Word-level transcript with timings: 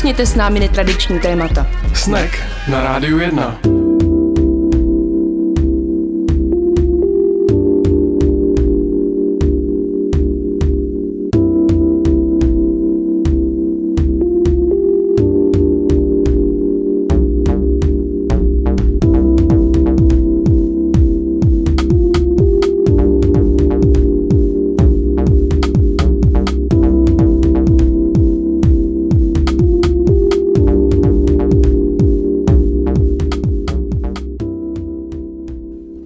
Nakousněte 0.00 0.26
s 0.26 0.34
námi 0.34 0.60
netradiční 0.60 1.20
témata. 1.20 1.66
Snack 1.94 2.38
na 2.68 2.82
Rádiu 2.82 3.18
1. 3.18 3.79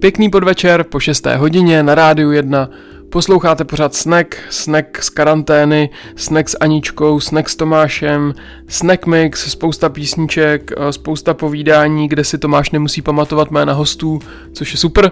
Pěkný 0.05 0.29
podvečer 0.29 0.83
po 0.83 0.99
6. 0.99 1.25
hodině 1.25 1.83
na 1.83 1.95
rádiu 1.95 2.31
1. 2.31 2.69
Posloucháte 3.09 3.65
pořád 3.65 3.95
Snack, 3.95 4.35
Snack 4.49 5.03
z 5.03 5.09
karantény, 5.09 5.89
Snack 6.15 6.49
s 6.49 6.57
Aničkou, 6.59 7.19
Snack 7.19 7.49
s 7.49 7.55
Tomášem, 7.55 8.33
Snack 8.67 9.05
Mix, 9.05 9.51
spousta 9.51 9.89
písniček, 9.89 10.71
eh, 10.77 10.93
spousta 10.93 11.33
povídání, 11.33 12.07
kde 12.07 12.23
si 12.23 12.37
Tomáš 12.37 12.71
nemusí 12.71 13.01
pamatovat 13.01 13.51
jména 13.51 13.73
hostů, 13.73 14.19
což 14.53 14.71
je 14.71 14.77
super. 14.77 15.11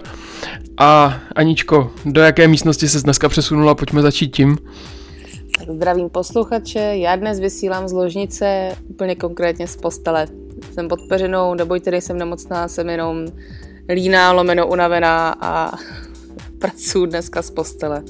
A 0.77 1.19
Aničko, 1.35 1.91
do 2.05 2.21
jaké 2.21 2.47
místnosti 2.47 2.89
se 2.89 3.01
dneska 3.01 3.29
přesunula? 3.29 3.75
Pojďme 3.75 4.01
začít 4.01 4.35
tím. 4.35 4.57
Zdravím 5.69 6.09
posluchače, 6.09 6.79
já 6.79 7.15
dnes 7.15 7.39
vysílám 7.39 7.87
z 7.87 7.91
ložnice, 7.91 8.75
úplně 8.89 9.15
konkrétně 9.15 9.67
z 9.67 9.75
postele. 9.75 10.27
Jsem 10.73 10.87
pod 10.87 10.99
peřinou, 11.09 11.53
nebojte, 11.53 11.91
nejsem 11.91 12.17
nemocná, 12.17 12.67
jsem 12.67 12.89
jenom 12.89 13.25
líná, 13.89 14.31
lomeno 14.31 14.67
unavená 14.67 15.35
a 15.41 15.71
pracuji 16.59 17.05
dneska 17.05 17.41
z 17.41 17.51
postele. 17.51 18.03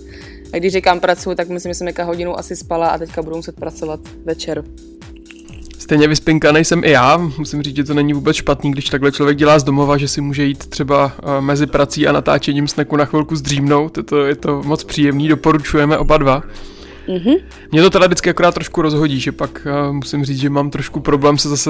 A 0.53 0.57
když 0.57 0.73
říkám 0.73 0.99
pracuji, 0.99 1.35
tak 1.35 1.49
myslím, 1.49 1.69
že 1.69 1.75
jsem 1.75 1.85
nějaká 1.85 2.03
hodinu 2.03 2.39
asi 2.39 2.55
spala 2.55 2.87
a 2.87 2.97
teďka 2.97 3.21
budu 3.21 3.35
muset 3.35 3.55
pracovat 3.55 3.99
večer. 4.25 4.63
Stejně 5.83 6.07
vyspinkaný 6.07 6.65
jsem 6.65 6.83
i 6.83 6.89
já. 6.89 7.17
Musím 7.17 7.61
říct, 7.63 7.75
že 7.75 7.83
to 7.83 7.93
není 7.93 8.13
vůbec 8.13 8.35
špatný, 8.35 8.71
když 8.71 8.89
takhle 8.89 9.11
člověk 9.11 9.37
dělá 9.37 9.59
z 9.59 9.63
domova, 9.63 9.97
že 9.97 10.07
si 10.07 10.21
může 10.21 10.43
jít 10.43 10.67
třeba 10.67 11.11
eh, 11.17 11.41
mezi 11.41 11.67
prací 11.67 12.07
a 12.07 12.11
natáčením 12.11 12.67
sneku 12.67 12.95
na 12.95 13.05
chvilku 13.05 13.35
zdřímnout. 13.35 13.97
To, 14.05 14.25
je 14.25 14.35
to 14.35 14.63
moc 14.63 14.83
příjemný, 14.83 15.27
doporučujeme 15.27 15.97
oba 15.97 16.17
dva. 16.17 16.43
Mm-hmm. 17.07 17.43
Mě 17.71 17.81
to 17.81 17.89
teda 17.89 18.05
vždycky 18.05 18.29
akorát 18.29 18.53
trošku 18.53 18.81
rozhodí, 18.81 19.19
že 19.19 19.31
pak 19.31 19.67
uh, 19.87 19.93
musím 19.93 20.25
říct, 20.25 20.39
že 20.39 20.49
mám 20.49 20.69
trošku 20.69 20.99
problém 20.99 21.37
se 21.37 21.49
zase 21.49 21.69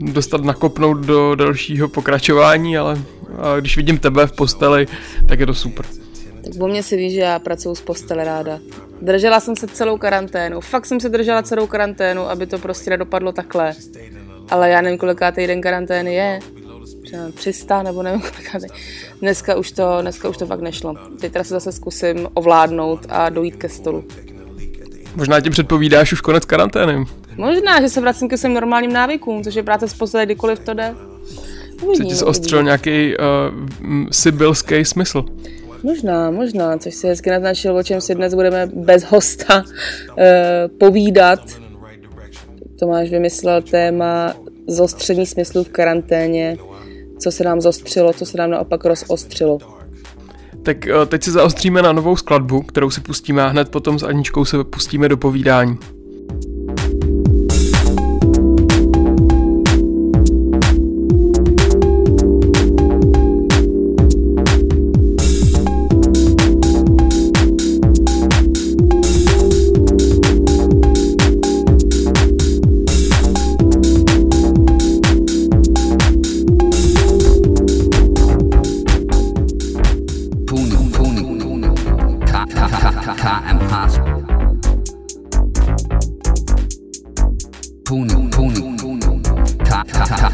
dostat 0.00 0.44
nakopnout 0.44 0.98
do 0.98 1.34
dalšího 1.34 1.88
pokračování, 1.88 2.78
ale 2.78 2.94
uh, 2.94 3.00
když 3.60 3.76
vidím 3.76 3.98
tebe 3.98 4.26
v 4.26 4.32
posteli, 4.32 4.86
tak 5.26 5.40
je 5.40 5.46
to 5.46 5.54
super. 5.54 5.86
Tak 6.44 6.62
o 6.62 6.68
mě 6.68 6.82
si 6.82 6.96
ví, 6.96 7.10
že 7.10 7.20
já 7.20 7.38
pracuji 7.38 7.74
z 7.74 7.80
postele 7.80 8.24
ráda. 8.24 8.58
Držela 9.02 9.40
jsem 9.40 9.56
se 9.56 9.66
celou 9.66 9.98
karanténu, 9.98 10.60
fakt 10.60 10.86
jsem 10.86 11.00
se 11.00 11.08
držela 11.08 11.42
celou 11.42 11.66
karanténu, 11.66 12.22
aby 12.22 12.46
to 12.46 12.58
prostě 12.58 12.90
nedopadlo 12.90 13.32
takhle. 13.32 13.74
Ale 14.50 14.70
já 14.70 14.80
nevím, 14.80 14.98
koliká 14.98 15.32
týden 15.32 15.60
karantény 15.60 16.14
je. 16.14 16.40
300 17.34 17.82
nebo 17.82 18.02
nevím 18.02 18.20
koliká. 18.52 18.58
Dneska 19.20 19.56
už 19.56 19.72
to, 19.72 19.98
dneska 20.02 20.28
už 20.28 20.36
to 20.36 20.46
fakt 20.46 20.60
nešlo. 20.60 20.94
Teď 21.20 21.32
teda 21.32 21.44
se 21.44 21.54
zase 21.54 21.72
zkusím 21.72 22.28
ovládnout 22.34 23.06
a 23.08 23.28
dojít 23.28 23.56
ke 23.56 23.68
stolu. 23.68 24.04
Možná 25.18 25.40
ti 25.40 25.50
předpovídáš 25.50 26.12
už 26.12 26.20
konec 26.20 26.44
karantény. 26.44 27.04
Možná, 27.36 27.80
že 27.80 27.88
se 27.88 28.00
vracím 28.00 28.28
ke 28.28 28.36
svým 28.38 28.54
normálním 28.54 28.92
návykům, 28.92 29.44
což 29.44 29.54
je 29.54 29.62
práce 29.62 29.88
z 29.88 29.94
postele, 29.94 30.26
kdykoliv 30.26 30.58
to 30.58 30.74
jde. 30.74 30.94
Se 31.96 32.04
ti 32.04 32.14
zostřil 32.14 32.62
nějaký 32.62 33.16
uh, 33.16 33.24
sibylský 34.10 34.84
smysl. 34.84 35.24
Možná, 35.82 36.30
možná, 36.30 36.78
což 36.78 36.94
si 36.94 37.06
hezky 37.06 37.30
naznačil, 37.30 37.76
o 37.76 37.82
čem 37.82 38.00
si 38.00 38.14
dnes 38.14 38.34
budeme 38.34 38.66
bez 38.74 39.04
hosta 39.04 39.64
uh, 39.64 40.24
povídat. 40.78 41.40
Tomáš 42.78 43.10
vymyslel 43.10 43.62
téma 43.62 44.34
zostření 44.66 45.26
smyslu 45.26 45.64
v 45.64 45.68
karanténě, 45.68 46.56
co 47.18 47.30
se 47.30 47.44
nám 47.44 47.60
zostřilo, 47.60 48.12
co 48.12 48.26
se 48.26 48.38
nám 48.38 48.50
naopak 48.50 48.84
rozostřilo. 48.84 49.58
Tak 50.62 50.86
eh, 50.86 51.06
teď 51.06 51.22
se 51.22 51.32
zaostříme 51.32 51.82
na 51.82 51.92
novou 51.92 52.16
skladbu, 52.16 52.62
kterou 52.62 52.90
si 52.90 53.00
pustíme 53.00 53.42
a 53.42 53.48
hned 53.48 53.68
potom 53.68 53.98
s 53.98 54.02
Aničkou 54.02 54.44
se 54.44 54.64
pustíme 54.64 55.08
do 55.08 55.16
povídání. 55.16 55.78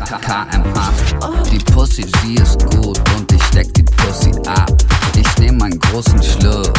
kmh. 0.04 0.92
Die 1.50 1.58
Pussy, 1.72 2.04
sie 2.22 2.34
ist 2.34 2.58
gut 2.76 3.00
und 3.16 3.32
ich 3.32 3.42
steck 3.44 3.72
die 3.74 3.82
Pussy 3.82 4.32
ab. 4.46 4.70
Ich 5.16 5.38
nehm 5.38 5.60
einen 5.62 5.78
großen 5.78 6.22
Schluck. 6.22 6.72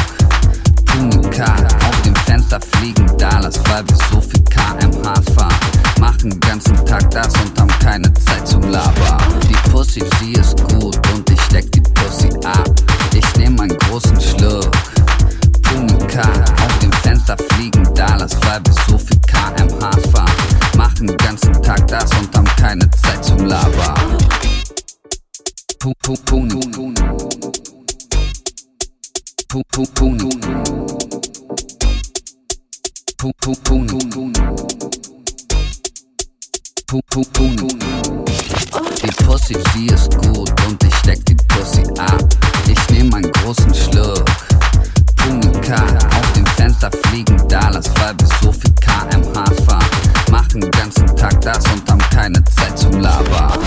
Punika, 0.86 1.56
auf 1.88 2.02
dem 2.04 2.16
Fenster 2.16 2.60
fliegen 2.60 3.08
Dallas, 3.18 3.60
weil 3.70 3.84
wir 3.88 3.98
so 4.12 4.22
viel 4.22 4.44
kmh 4.44 5.14
fahren. 5.36 5.56
Machen 6.00 6.30
den 6.30 6.40
ganzen 6.40 6.86
Tag 6.86 7.10
das 7.12 7.34
und 7.42 7.60
haben 7.60 7.72
keine 7.80 8.14
Zeit 8.14 8.48
zum 8.48 8.62
Labern. 8.70 9.18
Die 9.50 9.70
Pussy, 9.70 10.04
sie 10.20 10.34
ist 10.34 10.58
gut 10.70 11.00
und 11.14 11.30
ich 11.30 11.42
steck 11.42 11.72
die 11.72 11.82
Pussy 11.82 12.30
ab. 12.46 12.70
Ich 13.14 13.36
nehm 13.38 13.60
einen 13.60 13.78
großen 13.78 14.20
Schluck. 14.22 14.72
Punika, 15.64 16.24
Panther 17.26 17.44
fliegen, 17.56 17.84
da 17.96 18.16
lass 18.18 18.36
weil 18.46 18.62
bis 18.62 18.76
so 18.88 18.98
viel 18.98 19.20
kmh 19.22 19.92
fahren. 20.12 20.32
Machen 20.78 21.08
den 21.08 21.18
ganzen 21.18 21.54
Tag 21.62 21.88
das 21.88 22.10
und 22.20 22.36
haben 22.36 22.48
keine 22.58 22.90
Zeit 22.92 23.24
zum 23.24 23.46
Labern. 23.46 24.18
Punkt, 25.80 26.02
Punkt, 26.02 26.26
Punkt. 26.26 26.52
Punkt, 29.48 29.72
Punkt, 37.34 37.74
Die 39.02 39.24
Pussy, 39.24 39.56
sie 39.74 39.88
ist 39.88 40.16
gut 40.18 40.52
und 40.68 40.84
ich 40.84 40.96
steck 40.98 41.26
die 41.26 41.36
Pussy 41.36 41.84
ab. 41.98 42.24
Ich 42.68 42.90
nehm 42.90 43.14
einen 43.14 43.32
großen 43.32 43.74
Schluck. 43.74 44.26
Zunge 45.26 45.52
K. 45.62 45.74
Auf 45.76 46.34
dem 46.34 46.46
Fenster 46.46 46.92
fliegen 47.08 47.38
Dollars, 47.48 47.90
weil 48.00 48.14
wir 48.20 48.28
so 48.42 48.52
viel 48.52 48.72
kmh 48.76 49.46
fahren. 49.66 49.86
Machen 50.30 50.62
den 50.62 50.72
ganzen 50.72 51.08
Tag 51.16 51.42
das 51.42 51.66
und 51.72 51.90
haben 51.90 52.02
keine 52.12 52.44
Zeit 52.44 52.78
zum 52.78 53.00
Labern. 53.00 53.60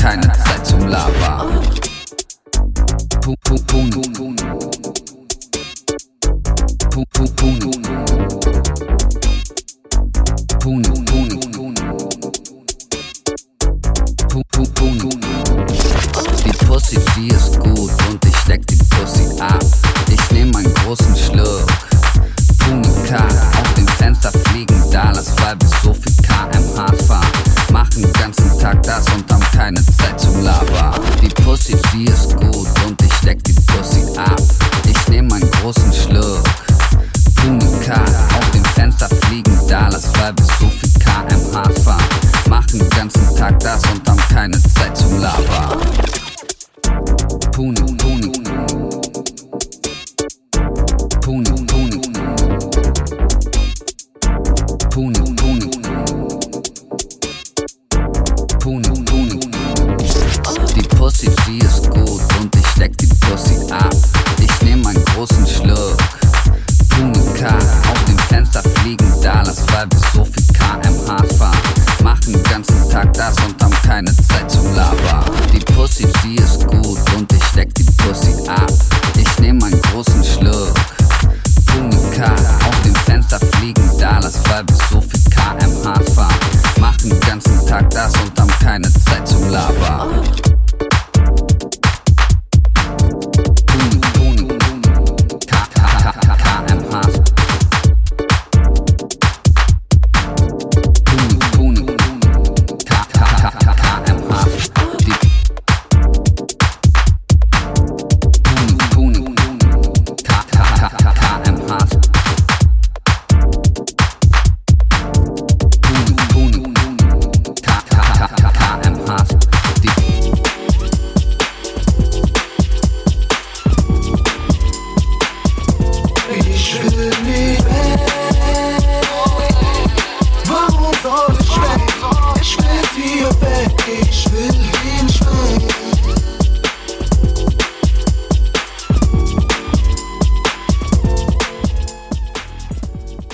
Keine 0.00 0.32
Zeit 0.32 0.66
zum 0.66 0.86
Labern. 0.86 1.62
Punkt, 3.22 3.66
Punkt, 3.66 4.16
Punkt. 4.16 4.42
Die 6.96 7.02
Pussy, 16.64 16.98
die 17.14 17.28
ist 17.28 17.60
gut 17.60 17.90
und 18.08 18.24
ich 18.24 18.36
steck 18.38 18.66
die 18.66 18.76
Pussy 18.76 19.28
ab. 19.42 19.62
Ich 20.08 20.30
nehm 20.30 20.56
einen 20.56 20.72
großen 20.72 21.14
Schluck. 21.16 21.66
Punika, 22.60 23.26
auf 23.26 23.74
dem 23.74 23.88
Fenster 23.88 24.30
fliegen 24.30 24.82
da 24.90 25.12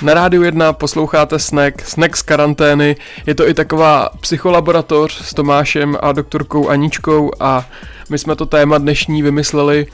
Na 0.02 0.14
rádiu 0.14 0.42
1 0.42 0.72
posloucháte 0.72 1.38
Snack, 1.38 1.82
Snack 1.86 2.16
z 2.16 2.22
karantény. 2.22 2.96
Je 3.26 3.34
to 3.34 3.48
i 3.48 3.54
taková 3.54 4.08
psycholaboratoř 4.20 5.24
s 5.24 5.34
Tomášem 5.34 5.96
a 6.00 6.12
doktorkou 6.12 6.68
Aničkou 6.68 7.30
a 7.40 7.66
my 8.10 8.18
jsme 8.18 8.36
to 8.36 8.46
téma 8.46 8.78
dnešní 8.78 9.22
vymysleli, 9.22 9.86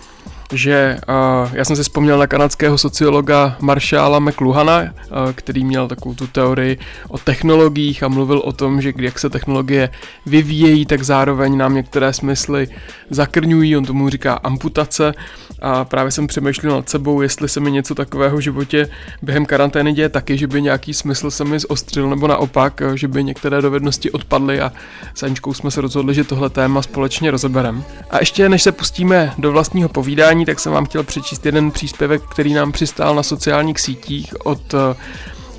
že 0.53 0.99
uh, 1.09 1.50
já 1.53 1.65
jsem 1.65 1.77
si 1.77 1.83
vzpomněl 1.83 2.19
na 2.19 2.27
kanadského 2.27 2.79
sociologa 2.79 3.56
Marshala 3.61 4.19
McLuhana, 4.19 4.81
uh, 4.81 4.89
který 5.35 5.65
měl 5.65 5.89
takovou 5.89 6.15
tu 6.15 6.27
teorii 6.27 6.79
o 7.09 7.19
technologiích 7.19 8.03
a 8.03 8.09
mluvil 8.09 8.39
o 8.39 8.53
tom, 8.53 8.81
že 8.81 8.93
jak 8.97 9.19
se 9.19 9.31
technologie 9.31 9.91
vyvíjejí, 10.27 10.87
tak 10.87 11.03
zároveň 11.03 11.56
nám 11.56 11.75
některé 11.75 12.12
smysly 12.12 12.69
zakrňují, 13.11 13.77
on 13.77 13.85
tomu 13.85 14.09
říká 14.09 14.35
amputace 14.35 15.15
a 15.62 15.85
právě 15.85 16.11
jsem 16.11 16.27
přemýšlel 16.27 16.77
nad 16.77 16.89
sebou, 16.89 17.21
jestli 17.21 17.49
se 17.49 17.61
mi 17.61 17.71
něco 17.71 17.95
takového 17.95 18.37
v 18.37 18.41
životě 18.41 18.89
během 19.23 19.47
karantény 19.47 19.93
děje 19.93 20.09
taky, 20.09 20.39
že 20.39 20.47
by 20.47 20.62
nějaký 20.62 20.95
smysl 20.95 21.31
se 21.31 21.45
mi 21.45 21.59
zostřil, 21.59 22.11
nebo 22.11 22.27
naopak, 22.27 22.83
že 22.95 23.09
by 23.09 23.25
některé 23.25 23.62
dovednosti 23.62 24.11
odpadly 24.11 24.61
a 24.61 24.73
s 25.15 25.23
Aničkou 25.23 25.55
jsme 25.55 25.71
se 25.71 25.81
rozhodli, 25.81 26.15
že 26.15 26.25
tohle 26.25 26.50
téma 26.50 26.83
společně 26.83 27.31
rozeberem. 27.31 27.85
A 28.11 28.19
ještě 28.19 28.49
než 28.49 28.62
se 28.62 28.73
pustíme 28.73 29.33
do 29.39 29.53
vlastního 29.53 29.89
povídání, 29.89 30.38
tak 30.46 30.61
jsem 30.61 30.73
vám 30.73 30.87
chtěl 30.87 31.02
přečíst 31.02 31.46
jeden 31.46 31.70
příspěvek, 31.70 32.23
který 32.31 32.55
nám 32.55 32.73
přistál 32.73 33.14
na 33.14 33.23
sociálních 33.23 33.81
sítích 33.81 34.35
od 34.44 34.75
eh, 34.75 34.96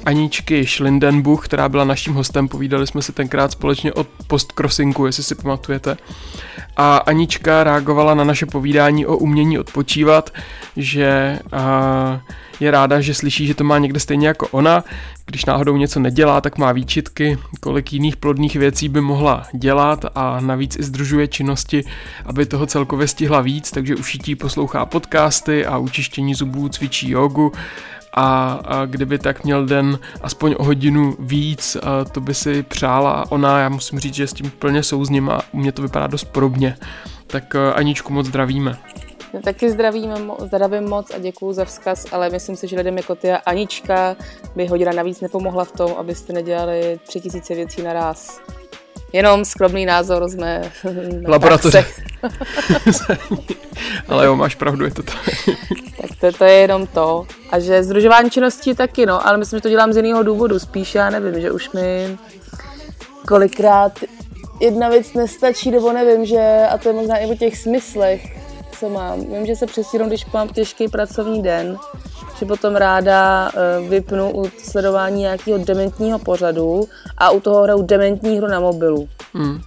Aničky 0.05 0.67
Schlindenbuch, 0.67 1.45
která 1.45 1.69
byla 1.69 1.83
naším 1.83 2.13
hostem, 2.13 2.47
povídali 2.47 2.87
jsme 2.87 3.01
si 3.01 3.13
tenkrát 3.13 3.51
společně 3.51 3.93
od 3.93 4.07
postcrossingu, 4.27 5.05
jestli 5.05 5.23
si 5.23 5.35
pamatujete. 5.35 5.97
A 6.77 6.97
Anička 6.97 7.63
reagovala 7.63 8.13
na 8.13 8.23
naše 8.23 8.45
povídání 8.45 9.05
o 9.05 9.17
umění 9.17 9.59
odpočívat, 9.59 10.29
že 10.77 11.39
a, 11.51 12.21
je 12.59 12.71
ráda, 12.71 13.01
že 13.01 13.13
slyší, 13.13 13.47
že 13.47 13.53
to 13.53 13.63
má 13.63 13.77
někde 13.77 13.99
stejně 13.99 14.27
jako 14.27 14.47
ona. 14.47 14.83
Když 15.25 15.45
náhodou 15.45 15.77
něco 15.77 15.99
nedělá, 15.99 16.41
tak 16.41 16.57
má 16.57 16.71
výčitky, 16.71 17.37
kolik 17.59 17.93
jiných 17.93 18.17
plodných 18.17 18.55
věcí 18.55 18.89
by 18.89 19.01
mohla 19.01 19.43
dělat 19.53 20.05
a 20.15 20.39
navíc 20.39 20.75
i 20.79 20.83
združuje 20.83 21.27
činnosti, 21.27 21.83
aby 22.25 22.45
toho 22.45 22.65
celkově 22.65 23.07
stihla 23.07 23.41
víc, 23.41 23.71
takže 23.71 23.95
ušití 23.95 24.35
poslouchá 24.35 24.85
podcasty 24.85 25.65
a 25.65 25.77
učištění 25.77 26.35
zubů 26.35 26.69
cvičí 26.69 27.09
jogu 27.09 27.51
a, 28.13 28.59
a 28.65 28.85
kdyby 28.85 29.17
tak 29.17 29.43
měl 29.43 29.65
den 29.65 29.99
aspoň 30.21 30.55
o 30.57 30.63
hodinu 30.63 31.15
víc, 31.19 31.77
a 31.83 32.05
to 32.05 32.21
by 32.21 32.33
si 32.33 32.63
přála 32.63 33.31
ona, 33.31 33.59
já 33.59 33.69
musím 33.69 33.99
říct, 33.99 34.13
že 34.13 34.27
s 34.27 34.33
tím 34.33 34.51
plně 34.59 34.83
souzním 34.83 35.29
a 35.29 35.41
u 35.51 35.57
mě 35.57 35.71
to 35.71 35.81
vypadá 35.81 36.07
dost 36.07 36.23
podobně. 36.23 36.77
Tak 37.27 37.55
Aničku 37.75 38.13
moc 38.13 38.25
zdravíme. 38.25 38.77
Taky 39.43 39.71
zdravíme, 39.71 40.15
mo- 40.15 40.45
zdravím 40.45 40.89
moc 40.89 41.11
a 41.15 41.19
děkuju 41.19 41.53
za 41.53 41.65
vzkaz, 41.65 42.05
ale 42.11 42.29
myslím 42.29 42.55
si, 42.55 42.67
že 42.67 42.75
lidem 42.75 42.97
jako 42.97 43.15
ty 43.15 43.31
a 43.31 43.37
Anička 43.37 44.15
by 44.55 44.67
hodina 44.67 44.91
navíc 44.91 45.21
nepomohla 45.21 45.65
v 45.65 45.71
tom, 45.71 45.91
abyste 45.97 46.33
nedělali 46.33 46.99
tři 47.07 47.21
tisíce 47.21 47.55
věcí 47.55 47.81
naraz. 47.81 48.39
Jenom 49.13 49.45
skromný 49.45 49.85
názor 49.85 50.29
jsme 50.29 50.71
na 51.11 51.29
Laboratoře. 51.29 51.85
Ale 54.07 54.25
jo, 54.25 54.35
máš 54.35 54.55
pravdu, 54.55 54.85
je 54.85 54.91
to 54.91 55.03
tak. 55.03 55.15
Tak 56.01 56.09
to, 56.21 56.31
to 56.37 56.43
je 56.43 56.53
jenom 56.53 56.87
to. 56.87 57.27
A 57.51 57.59
že 57.59 57.83
združování 57.83 58.29
činností 58.29 58.75
taky, 58.75 59.05
no, 59.05 59.27
ale 59.27 59.37
myslím, 59.37 59.57
že 59.57 59.61
to 59.61 59.69
dělám 59.69 59.93
z 59.93 59.97
jiného 59.97 60.23
důvodu. 60.23 60.59
Spíš 60.59 60.95
já 60.95 61.09
nevím, 61.09 61.41
že 61.41 61.51
už 61.51 61.71
mi 61.71 62.17
kolikrát 63.27 63.99
jedna 64.59 64.89
věc 64.89 65.13
nestačí, 65.13 65.71
nebo 65.71 65.93
nevím, 65.93 66.25
že, 66.25 66.67
a 66.69 66.77
to 66.77 66.89
je 66.89 66.95
možná 66.95 67.17
i 67.17 67.25
o 67.25 67.35
těch 67.35 67.57
smyslech, 67.57 68.48
co 68.79 68.89
mám. 68.89 69.21
Vím, 69.21 69.45
že 69.45 69.55
se 69.55 69.65
přesírám, 69.65 70.07
když 70.07 70.25
mám 70.31 70.47
těžký 70.47 70.87
pracovní 70.87 71.43
den, 71.43 71.77
že 72.39 72.45
potom 72.45 72.75
ráda 72.75 73.51
eh, 73.53 73.89
vypnu 73.89 74.31
u 74.41 74.49
sledování 74.63 75.21
nějakého 75.21 75.57
dementního 75.57 76.19
pořadu 76.19 76.87
a 77.17 77.31
u 77.31 77.39
toho 77.39 77.63
hraju 77.63 77.81
dementní 77.81 78.37
hru 78.37 78.47
na 78.47 78.59
mobilu. 78.59 79.09
Hmm. 79.33 79.61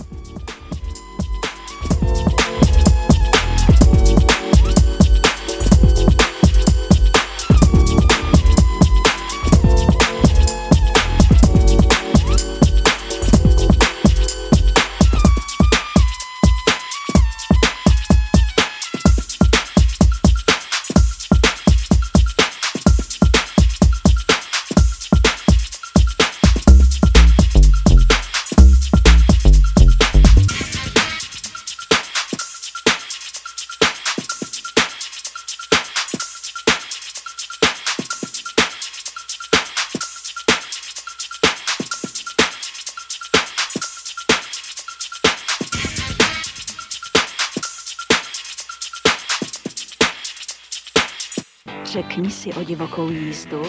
Si 52.32 52.52
o 52.52 52.64
divokou 52.64 53.10
jízdu. 53.10 53.62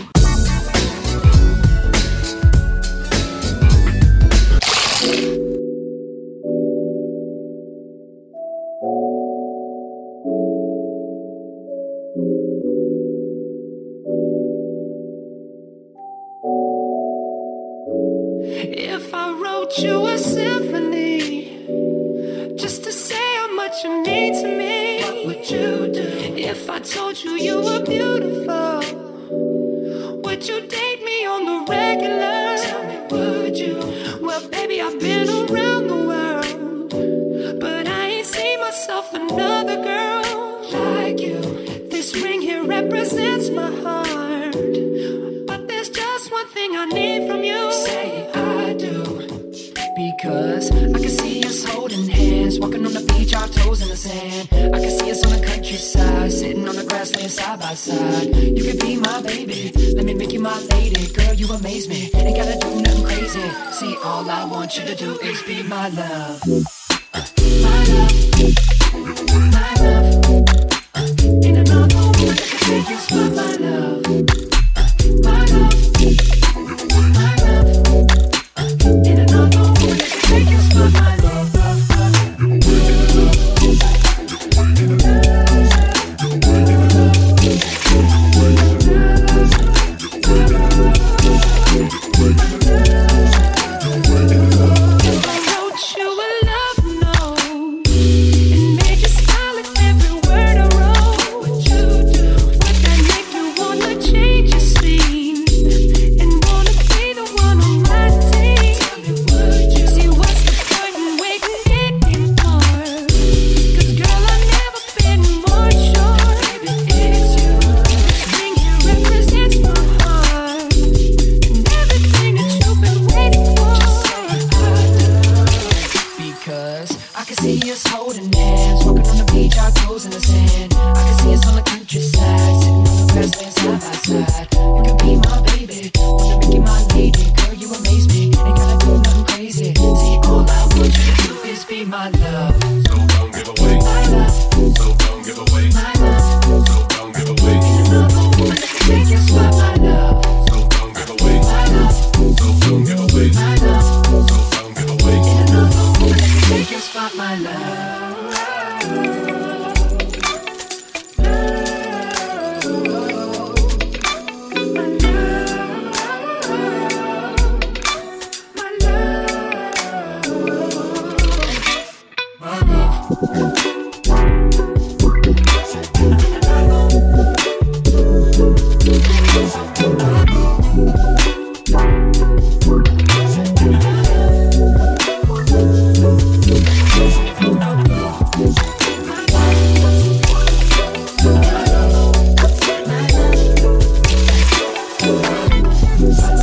Bye. 196.04 196.43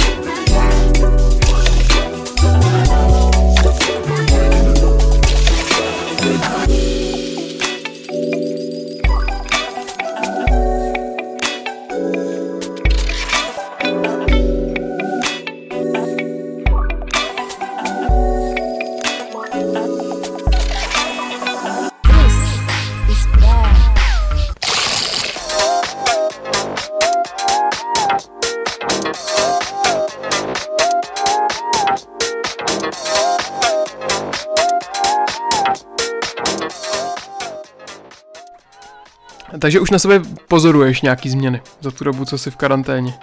Takže 39.60 39.80
už 39.80 39.90
na 39.90 39.98
sebe 39.98 40.20
pozoruješ 40.48 41.02
nějaký 41.02 41.30
změny 41.30 41.62
za 41.80 41.90
tu 41.90 42.04
dobu, 42.04 42.24
co 42.24 42.38
jsi 42.38 42.50
v 42.50 42.56
karanténě. 42.56 43.14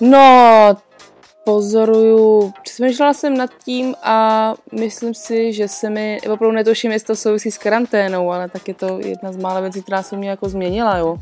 No, 0.00 0.76
pozoruju, 1.44 2.52
přemýšlela 2.62 3.14
jsem 3.14 3.36
nad 3.36 3.50
tím 3.64 3.94
a 4.02 4.54
myslím 4.72 5.14
si, 5.14 5.52
že 5.52 5.68
se 5.68 5.90
mi, 5.90 6.20
opravdu 6.20 6.52
netuším, 6.52 6.92
jestli 6.92 7.06
to 7.06 7.16
souvisí 7.16 7.50
s 7.50 7.58
karanténou, 7.58 8.32
ale 8.32 8.48
tak 8.48 8.68
je 8.68 8.74
to 8.74 8.98
jedna 9.04 9.32
z 9.32 9.36
mála 9.36 9.60
věcí, 9.60 9.82
která 9.82 10.02
se 10.02 10.16
mě 10.16 10.30
jako 10.30 10.48
změnila, 10.48 10.96
jo. 10.96 11.18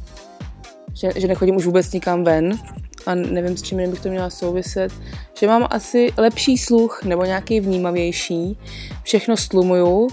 Že, 0.95 1.11
že 1.17 1.29
nechodím 1.29 1.57
už 1.57 1.67
vůbec 1.67 1.93
nikam 1.93 2.25
ven 2.25 2.59
a 3.07 3.15
nevím, 3.15 3.57
s 3.57 3.63
čím 3.63 3.91
bych 3.91 4.01
to 4.01 4.09
měla 4.09 4.31
souviset. 4.31 4.93
Že 5.39 5.47
mám 5.47 5.67
asi 5.71 6.13
lepší 6.17 6.59
sluch 6.59 7.03
nebo 7.05 7.25
nějaký 7.25 7.61
vnímavější, 7.61 8.59
všechno 9.03 9.37
stlumuju, 9.37 10.09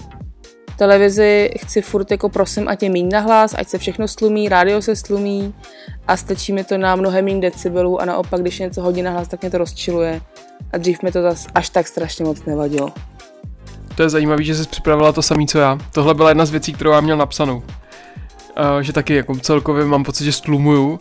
televizi 0.82 1.50
chci 1.58 1.82
furt 1.82 2.10
jako 2.10 2.28
prosím, 2.28 2.68
ať 2.68 2.82
je 2.82 2.90
míň 2.90 3.08
nahlas, 3.12 3.54
ať 3.58 3.68
se 3.68 3.78
všechno 3.78 4.08
stlumí, 4.08 4.48
rádio 4.48 4.82
se 4.82 4.96
stlumí 4.96 5.54
a 6.08 6.16
stačí 6.16 6.52
mi 6.52 6.64
to 6.64 6.78
na 6.78 6.96
mnohem 6.96 7.24
méně 7.24 7.40
decibelů 7.40 8.02
a 8.02 8.04
naopak, 8.04 8.40
když 8.40 8.60
je 8.60 8.66
něco 8.66 8.82
hodně 8.82 9.02
nahlas, 9.02 9.28
tak 9.28 9.42
mě 9.42 9.50
to 9.50 9.58
rozčiluje. 9.58 10.20
A 10.72 10.78
dřív 10.78 11.02
mi 11.02 11.12
to 11.12 11.22
zas 11.22 11.46
až 11.54 11.68
tak 11.68 11.86
strašně 11.86 12.24
moc 12.24 12.44
nevadilo. 12.44 12.92
To 13.94 14.02
je 14.02 14.08
zajímavé, 14.08 14.42
že 14.42 14.54
jsi 14.54 14.68
připravila 14.68 15.12
to 15.12 15.22
samé, 15.22 15.46
co 15.46 15.58
já. 15.58 15.78
Tohle 15.92 16.14
byla 16.14 16.28
jedna 16.28 16.46
z 16.46 16.50
věcí, 16.50 16.72
kterou 16.72 16.90
já 16.90 17.00
měl 17.00 17.16
napsanou. 17.16 17.56
Uh, 17.56 17.62
že 18.80 18.92
taky 18.92 19.14
jako 19.14 19.34
celkově 19.34 19.84
mám 19.84 20.04
pocit, 20.04 20.24
že 20.24 20.32
stlumuju 20.32 20.98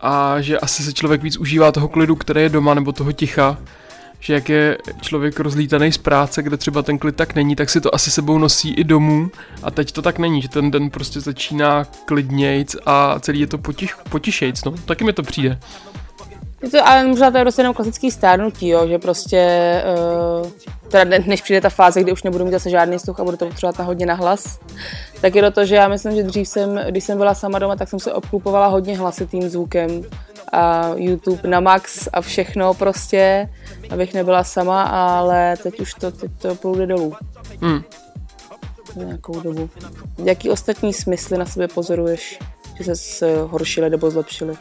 a 0.00 0.40
že 0.40 0.58
asi 0.58 0.82
se 0.82 0.92
člověk 0.92 1.22
víc 1.22 1.36
užívá 1.36 1.72
toho 1.72 1.88
klidu, 1.88 2.16
který 2.16 2.42
je 2.42 2.48
doma, 2.48 2.74
nebo 2.74 2.92
toho 2.92 3.12
ticha, 3.12 3.58
že 4.24 4.34
jak 4.34 4.48
je 4.48 4.78
člověk 5.00 5.40
rozlítaný 5.40 5.92
z 5.92 5.98
práce, 5.98 6.42
kde 6.42 6.56
třeba 6.56 6.82
ten 6.82 6.98
klid 6.98 7.16
tak 7.16 7.34
není, 7.34 7.56
tak 7.56 7.70
si 7.70 7.80
to 7.80 7.94
asi 7.94 8.10
sebou 8.10 8.38
nosí 8.38 8.74
i 8.74 8.84
domů. 8.84 9.30
A 9.62 9.70
teď 9.70 9.92
to 9.92 10.02
tak 10.02 10.18
není, 10.18 10.42
že 10.42 10.48
ten 10.48 10.70
den 10.70 10.90
prostě 10.90 11.20
začíná 11.20 11.84
klidnějc 12.04 12.76
a 12.86 13.20
celý 13.20 13.40
je 13.40 13.46
to 13.46 13.58
potiš, 13.58 13.94
potišejc, 14.08 14.64
no, 14.64 14.72
taky 14.84 15.04
mi 15.04 15.12
to 15.12 15.22
přijde. 15.22 15.58
Je 16.62 16.70
to, 16.70 16.88
ale 16.88 17.04
možná 17.04 17.30
to 17.30 17.38
je 17.38 17.44
prostě 17.44 17.60
jenom 17.60 17.74
klasický 17.74 18.10
stárnutí, 18.10 18.68
jo, 18.68 18.88
že 18.88 18.98
prostě, 18.98 19.82
uh, 20.42 20.50
teda 20.88 21.04
ne- 21.04 21.24
než 21.26 21.42
přijde 21.42 21.60
ta 21.60 21.70
fáze, 21.70 22.02
kdy 22.02 22.12
už 22.12 22.22
nebudu 22.22 22.44
mít 22.44 22.52
zase 22.52 22.70
žádný 22.70 22.98
sluch 22.98 23.20
a 23.20 23.24
budu 23.24 23.36
to 23.36 23.46
potřebovat 23.46 23.78
na 23.78 23.84
hodně 23.84 24.06
nahlas, 24.06 24.58
tak 25.20 25.34
je 25.34 25.42
to 25.42 25.50
to, 25.50 25.64
že 25.64 25.74
já 25.74 25.88
myslím, 25.88 26.16
že 26.16 26.22
dřív 26.22 26.48
jsem, 26.48 26.80
když 26.88 27.04
jsem 27.04 27.18
byla 27.18 27.34
sama 27.34 27.58
doma, 27.58 27.76
tak 27.76 27.88
jsem 27.88 27.98
se 27.98 28.12
obklupovala 28.12 28.66
hodně 28.66 28.98
hlasitým 28.98 29.48
zvukem 29.48 30.02
a 30.52 30.90
YouTube 30.96 31.48
na 31.48 31.60
max 31.60 32.08
a 32.12 32.20
všechno 32.20 32.74
prostě, 32.74 33.48
abych 33.90 34.14
nebyla 34.14 34.44
sama, 34.44 34.82
ale 34.82 35.56
teď 35.62 35.80
už 35.80 35.94
to, 35.94 36.10
teď 36.10 36.30
to 36.38 36.54
půjde 36.54 36.86
dolů. 36.86 37.14
Hmm. 37.62 37.82
nějakou 38.96 39.40
dobu. 39.40 39.70
Jaký 40.24 40.50
ostatní 40.50 40.92
smysly 40.92 41.38
na 41.38 41.46
sebe 41.46 41.68
pozoruješ, 41.68 42.38
že 42.80 42.96
se 42.96 43.26
horšily 43.42 43.90
nebo 43.90 44.10
zlepšily? 44.10 44.54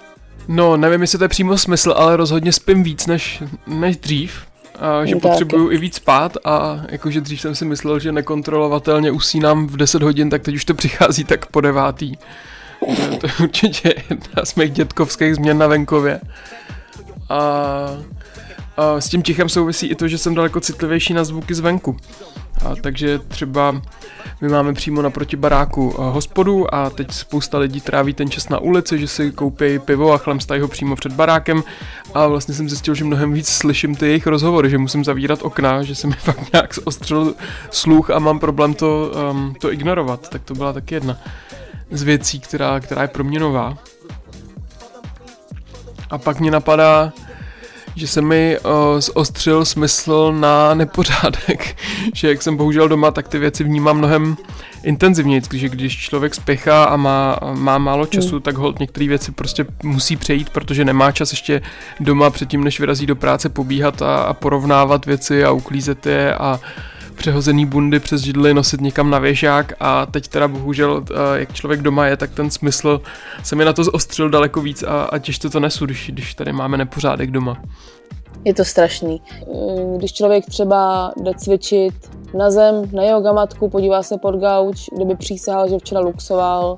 No, 0.48 0.78
nevím, 0.78 1.02
jestli 1.02 1.18
to 1.18 1.24
je 1.24 1.28
přímo 1.30 1.58
smysl, 1.58 1.94
ale 1.98 2.18
rozhodně 2.18 2.52
spím 2.52 2.84
víc 2.84 3.08
než, 3.08 3.44
než 3.68 3.98
dřív. 3.98 4.42
A 4.80 5.06
že 5.06 5.16
No, 5.16 5.22
taky. 5.22 5.30
potřebuju 5.32 5.72
i 5.72 5.78
víc 5.78 5.96
spát 5.96 6.38
a 6.46 6.82
jakože 6.90 7.22
dřív 7.22 7.42
jsem 7.42 7.56
si 7.56 7.66
myslel, 7.66 8.00
že 8.00 8.12
nekontrolovatelně 8.12 9.12
usínám 9.12 9.68
v 9.68 9.78
10 9.78 10.04
hodin, 10.04 10.30
tak 10.30 10.42
teď 10.42 10.56
už 10.56 10.66
to 10.66 10.74
přichází 10.74 11.24
tak 11.24 11.46
po 11.46 11.62
devátý. 11.62 12.16
To, 13.20 13.28
je 13.28 13.34
určitě 13.44 13.94
jedna 14.10 14.46
z 14.46 14.56
mých 14.56 14.72
dětkovských 14.72 15.36
změn 15.36 15.58
na 15.58 15.68
venkově. 15.68 16.22
A, 17.30 17.40
a 18.78 19.02
s 19.02 19.10
tím 19.10 19.22
tichem 19.22 19.50
souvisí 19.50 19.88
i 19.88 19.96
to, 19.96 20.08
že 20.08 20.18
jsem 20.18 20.36
daleko 20.36 20.60
citlivější 20.60 21.14
na 21.14 21.24
zvuky 21.24 21.54
zvenku. 21.54 21.98
A 22.66 22.76
takže 22.76 23.20
třeba 23.20 23.82
my 24.42 24.50
máme 24.50 24.74
přímo 24.74 25.02
naproti 25.02 25.36
baráku 25.36 25.94
eh, 25.94 26.02
hospodu 26.02 26.76
a 26.76 26.90
teď 26.90 27.12
spousta 27.12 27.58
lidí 27.58 27.82
tráví 27.82 28.14
ten 28.14 28.30
čas 28.30 28.50
na 28.50 28.60
ulici, 28.60 29.00
že 29.00 29.08
si 29.08 29.32
koupí 29.32 29.80
pivo 29.80 30.14
a 30.14 30.18
chlemstají 30.18 30.62
ho 30.62 30.68
přímo 30.68 30.96
před 30.96 31.12
barákem 31.12 31.64
a 32.14 32.28
vlastně 32.28 32.54
jsem 32.54 32.70
zjistil, 32.70 32.96
že 32.96 33.04
mnohem 33.04 33.34
víc 33.34 33.48
slyším 33.48 33.96
ty 33.96 34.06
jejich 34.06 34.28
rozhovory, 34.28 34.70
že 34.70 34.78
musím 34.78 35.04
zavírat 35.04 35.40
okna, 35.42 35.84
že 35.84 35.96
se 35.96 36.08
mi 36.08 36.14
fakt 36.18 36.54
nějak 36.54 36.74
zostřil 36.74 37.36
sluch 37.72 38.10
a 38.10 38.20
mám 38.20 38.40
problém 38.40 38.74
to, 38.74 39.12
um, 39.32 39.56
to 39.60 39.74
ignorovat. 39.74 40.30
Tak 40.30 40.44
to 40.44 40.54
byla 40.54 40.74
taky 40.74 40.96
jedna 40.96 41.18
z 41.94 42.04
věcí, 42.04 42.40
která, 42.40 42.80
která 42.80 43.02
je 43.02 43.08
pro 43.08 43.24
mě 43.24 43.40
nová. 43.40 43.78
A 46.10 46.18
pak 46.18 46.40
mě 46.40 46.52
napadá, 46.52 47.14
že 47.96 48.08
se 48.08 48.22
mi 48.22 48.58
uh, 48.60 48.72
zostřil 49.00 49.66
smysl 49.66 50.34
na 50.40 50.74
nepořádek, 50.74 51.78
že 52.14 52.28
jak 52.28 52.42
jsem 52.42 52.58
bohužel 52.58 52.88
doma, 52.88 53.12
tak 53.12 53.28
ty 53.28 53.40
věci 53.40 53.64
vnímám 53.64 53.98
mnohem 53.98 54.38
intenzivněji, 54.84 55.42
když, 55.50 55.64
když 55.64 55.98
člověk 55.98 56.36
spěchá 56.36 56.84
a 56.84 56.96
má, 56.96 57.40
má 57.54 57.78
málo 57.78 58.06
času, 58.06 58.32
hmm. 58.32 58.42
tak 58.42 58.56
hold 58.56 58.80
některé 58.80 59.08
věci 59.08 59.32
prostě 59.32 59.66
musí 59.84 60.16
přejít, 60.16 60.50
protože 60.50 60.86
nemá 60.86 61.12
čas 61.12 61.32
ještě 61.32 61.62
doma 62.00 62.30
předtím, 62.30 62.64
než 62.64 62.80
vyrazí 62.80 63.06
do 63.06 63.16
práce 63.16 63.50
pobíhat 63.50 64.02
a, 64.02 64.16
a 64.16 64.34
porovnávat 64.34 65.06
věci 65.06 65.44
a 65.44 65.52
uklízet 65.52 66.06
je 66.06 66.36
a 66.36 66.60
přehozený 67.24 67.66
bundy 67.66 68.00
přes 68.00 68.22
židli 68.22 68.54
nosit 68.54 68.82
někam 68.82 69.10
na 69.10 69.20
věžák 69.20 69.74
a 69.80 70.06
teď 70.06 70.28
teda 70.28 70.48
bohužel, 70.48 71.04
eh, 71.12 71.40
jak 71.40 71.54
člověk 71.54 71.82
doma 71.82 72.08
je, 72.08 72.18
tak 72.18 72.32
ten 72.32 72.52
smysl 72.52 73.02
se 73.44 73.56
mi 73.56 73.66
na 73.66 73.74
to 73.74 73.84
zostřil 73.84 74.30
daleko 74.30 74.62
víc 74.62 74.84
a, 74.84 75.04
a 75.04 75.20
těžko 75.20 75.50
to 75.50 75.60
nesu, 75.60 75.86
když, 75.86 76.12
když 76.14 76.34
tady 76.34 76.54
máme 76.54 76.78
nepořádek 76.78 77.32
doma. 77.32 77.62
Je 78.46 78.54
to 78.54 78.66
strašný. 78.66 79.22
Mm, 79.48 79.98
Když 79.98 80.14
člověk 80.14 80.46
třeba 80.46 81.12
jde 81.24 81.32
cvičit 81.38 81.94
na 82.38 82.52
zem, 82.52 82.76
na 82.92 83.04
yoga 83.04 83.34
matku, 83.34 83.70
podívá 83.70 84.04
se 84.04 84.18
pod 84.18 84.36
gauč, 84.36 84.90
kde 84.96 85.06
by 85.06 85.16
přísahal, 85.16 85.70
že 85.70 85.78
včera 85.78 86.02
luxoval 86.02 86.78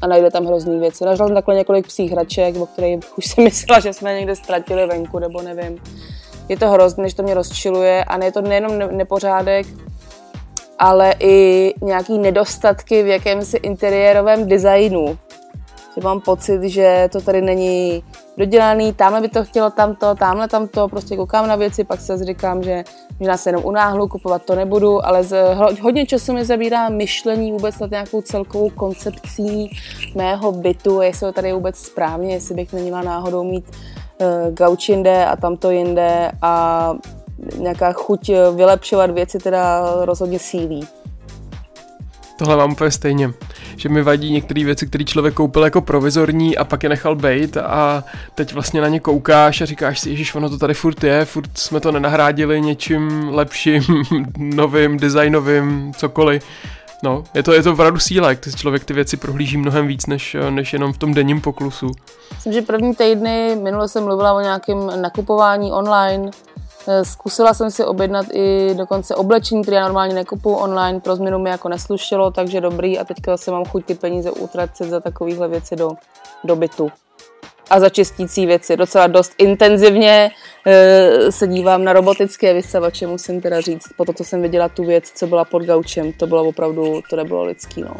a 0.00 0.06
najde 0.06 0.30
tam 0.30 0.46
hrozný 0.46 0.78
věci. 0.78 1.04
Našel 1.04 1.26
jsem 1.26 1.34
takhle 1.34 1.54
několik 1.54 1.86
psích 1.86 2.12
hraček, 2.12 2.56
o 2.56 2.66
kterých 2.66 3.18
už 3.18 3.26
jsem 3.26 3.44
myslela, 3.50 3.80
že 3.80 3.92
jsme 3.92 4.14
někde 4.14 4.36
ztratili 4.36 4.86
venku, 4.86 5.18
nebo 5.18 5.42
nevím. 5.42 5.78
Je 6.52 6.58
to 6.58 6.70
hrozný, 6.70 7.02
než 7.02 7.14
to 7.14 7.22
mě 7.22 7.34
rozčiluje 7.34 8.04
a 8.04 8.24
je 8.24 8.32
to 8.32 8.40
nejenom 8.40 8.78
ne- 8.78 8.88
nepořádek, 8.92 9.66
ale 10.78 11.14
i 11.20 11.74
nějaký 11.82 12.18
nedostatky 12.18 13.02
v 13.02 13.06
jakémsi 13.06 13.56
interiérovém 13.56 14.48
designu. 14.48 15.18
Že 15.94 16.00
mám 16.04 16.20
pocit, 16.20 16.62
že 16.62 17.08
to 17.12 17.20
tady 17.20 17.42
není 17.42 18.04
dodělaný, 18.36 18.92
tamhle 18.92 19.20
by 19.20 19.28
to 19.28 19.44
chtělo 19.44 19.70
tamto, 19.70 20.14
tamhle 20.14 20.48
tamto, 20.48 20.88
prostě 20.88 21.16
koukám 21.16 21.48
na 21.48 21.56
věci, 21.56 21.84
pak 21.84 22.00
se 22.00 22.24
říkám, 22.24 22.62
že 22.62 22.84
možná 23.18 23.36
se 23.36 23.48
jenom 23.48 23.64
unáhlu, 23.64 24.08
kupovat 24.08 24.44
to 24.44 24.54
nebudu, 24.54 25.06
ale 25.06 25.24
z, 25.24 25.54
hodně 25.82 26.06
času 26.06 26.32
mi 26.32 26.44
zabírá 26.44 26.88
myšlení 26.88 27.52
vůbec 27.52 27.78
nad 27.78 27.90
nějakou 27.90 28.20
celkovou 28.20 28.70
koncepcí 28.70 29.70
mého 30.14 30.52
bytu, 30.52 31.00
jestli 31.00 31.26
to 31.26 31.32
tady 31.32 31.48
je 31.48 31.54
vůbec 31.54 31.76
správně, 31.76 32.34
jestli 32.34 32.54
bych 32.54 32.72
neměla 32.72 33.02
náhodou 33.02 33.44
mít 33.44 33.64
gauč 34.50 34.88
jinde 34.88 35.26
a 35.26 35.36
tamto 35.36 35.70
jinde 35.70 36.30
a 36.42 36.94
nějaká 37.58 37.92
chuť 37.92 38.28
eh, 38.28 38.50
vylepšovat 38.54 39.10
věci 39.10 39.38
teda 39.38 39.82
rozhodně 40.04 40.38
sílí. 40.38 40.88
Tohle 42.38 42.56
mám 42.56 42.72
úplně 42.72 42.90
stejně, 42.90 43.30
že 43.76 43.88
mi 43.88 44.02
vadí 44.02 44.32
některé 44.32 44.64
věci, 44.64 44.86
které 44.86 45.04
člověk 45.04 45.34
koupil 45.34 45.64
jako 45.64 45.80
provizorní 45.80 46.56
a 46.56 46.64
pak 46.64 46.82
je 46.82 46.88
nechal 46.88 47.16
bejt 47.16 47.56
a 47.56 48.04
teď 48.34 48.52
vlastně 48.52 48.80
na 48.80 48.88
ně 48.88 49.00
koukáš 49.00 49.60
a 49.60 49.66
říkáš 49.66 50.00
si, 50.00 50.10
ježiš, 50.10 50.34
ono 50.34 50.50
to 50.50 50.58
tady 50.58 50.74
furt 50.74 51.04
je, 51.04 51.24
furt 51.24 51.58
jsme 51.58 51.80
to 51.80 51.92
nenahrádili 51.92 52.60
něčím 52.60 53.28
lepším, 53.32 53.82
novým, 54.38 54.96
designovým, 54.96 55.92
cokoliv. 55.96 56.44
No, 57.02 57.24
je 57.34 57.42
to, 57.42 57.52
je 57.52 57.62
to 57.62 57.72
opravdu 57.72 57.98
síla, 57.98 58.28
jak 58.28 58.40
ty 58.40 58.52
člověk 58.52 58.84
ty 58.84 58.94
věci 58.94 59.16
prohlíží 59.16 59.56
mnohem 59.56 59.86
víc, 59.86 60.06
než, 60.06 60.36
než 60.50 60.72
jenom 60.72 60.92
v 60.92 60.98
tom 60.98 61.14
denním 61.14 61.40
poklusu. 61.40 61.90
Myslím, 62.34 62.52
že 62.52 62.62
první 62.62 62.94
týdny, 62.94 63.56
minule 63.62 63.88
jsem 63.88 64.04
mluvila 64.04 64.32
o 64.32 64.40
nějakém 64.40 65.02
nakupování 65.02 65.72
online, 65.72 66.30
Eh, 66.88 67.04
Zkusila 67.04 67.54
jsem 67.54 67.70
si 67.70 67.84
objednat 67.84 68.26
i 68.32 68.74
dokonce 68.74 69.14
oblečení, 69.14 69.62
které 69.62 69.76
já 69.76 69.82
normálně 69.82 70.14
nekupuju 70.14 70.56
online, 70.56 71.00
pro 71.00 71.16
změnu 71.16 71.38
mi 71.38 71.50
jako 71.50 71.68
neslušelo, 71.68 72.30
takže 72.30 72.60
dobrý 72.60 72.98
a 72.98 73.04
teďka 73.04 73.32
zase 73.32 73.50
mám 73.50 73.64
chuť 73.64 73.84
ty 73.84 73.94
peníze 73.94 74.30
utracet 74.30 74.90
za 74.90 75.00
takovéhle 75.00 75.48
věci 75.48 75.76
do, 75.76 75.90
do 76.44 76.56
bytu. 76.56 76.92
A 77.70 77.80
za 77.80 77.88
čistící 77.88 78.46
věci. 78.46 78.76
Docela 78.76 79.06
dost 79.06 79.32
intenzivně 79.38 80.30
se 81.30 81.46
dívám 81.46 81.84
na 81.84 81.92
robotické 81.92 82.54
vysavače, 82.54 83.06
musím 83.06 83.40
teda 83.40 83.60
říct. 83.60 83.88
Po 83.96 84.04
to, 84.04 84.12
co 84.12 84.24
jsem 84.24 84.42
viděla 84.42 84.68
tu 84.68 84.84
věc, 84.84 85.12
co 85.14 85.26
byla 85.26 85.44
pod 85.44 85.62
gaučem, 85.62 86.12
to 86.12 86.26
bylo 86.26 86.44
opravdu, 86.44 87.02
to 87.10 87.16
nebylo 87.16 87.44
lidský. 87.44 87.80
No. 87.80 87.94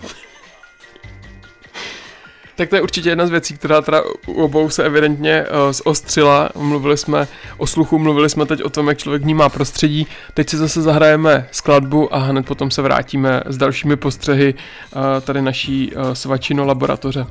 Tak 2.56 2.68
to 2.68 2.76
je 2.76 2.82
určitě 2.82 3.08
jedna 3.08 3.26
z 3.26 3.30
věcí, 3.30 3.54
která 3.54 3.80
teda 3.80 4.02
u 4.26 4.44
obou 4.44 4.70
se 4.70 4.84
evidentně 4.84 5.46
uh, 5.46 5.72
zostřila. 5.72 6.50
Mluvili 6.54 6.96
jsme 6.96 7.28
o 7.58 7.66
sluchu, 7.66 7.98
mluvili 7.98 8.30
jsme 8.30 8.46
teď 8.46 8.62
o 8.62 8.70
tom, 8.70 8.88
jak 8.88 8.98
člověk 8.98 9.22
vnímá 9.22 9.48
prostředí. 9.48 10.06
Teď 10.34 10.48
si 10.48 10.56
zase 10.56 10.82
zahrajeme 10.82 11.48
skladbu 11.52 12.14
a 12.14 12.18
hned 12.18 12.46
potom 12.46 12.70
se 12.70 12.82
vrátíme 12.82 13.42
s 13.46 13.58
dalšími 13.58 13.96
postřehy 13.96 14.54
uh, 14.54 15.02
tady 15.20 15.42
naší 15.42 15.92
uh, 15.94 16.12
svačino 16.12 16.64
laboratoře. 16.64 17.26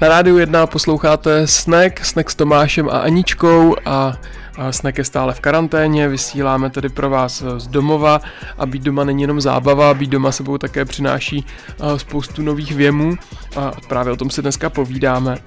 Na 0.00 0.08
rádiu 0.08 0.38
1 0.38 0.66
posloucháte 0.66 1.46
Snack, 1.46 2.04
Snack 2.04 2.30
s 2.30 2.34
Tomášem 2.34 2.88
a 2.88 2.98
Aničkou 2.98 3.76
a 3.84 4.16
Snack 4.70 4.98
je 4.98 5.04
stále 5.04 5.34
v 5.34 5.40
karanténě, 5.40 6.08
vysíláme 6.08 6.70
tedy 6.70 6.88
pro 6.88 7.10
vás 7.10 7.44
z 7.56 7.66
domova 7.66 8.20
a 8.58 8.66
být 8.66 8.82
doma 8.82 9.04
není 9.04 9.22
jenom 9.22 9.40
zábava, 9.40 9.94
být 9.94 10.10
doma 10.10 10.32
sebou 10.32 10.58
také 10.58 10.84
přináší 10.84 11.46
spoustu 11.96 12.42
nových 12.42 12.72
věmů 12.72 13.14
a 13.56 13.72
právě 13.88 14.12
o 14.12 14.16
tom 14.16 14.30
si 14.30 14.42
dneska 14.42 14.70
povídáme. 14.70 15.38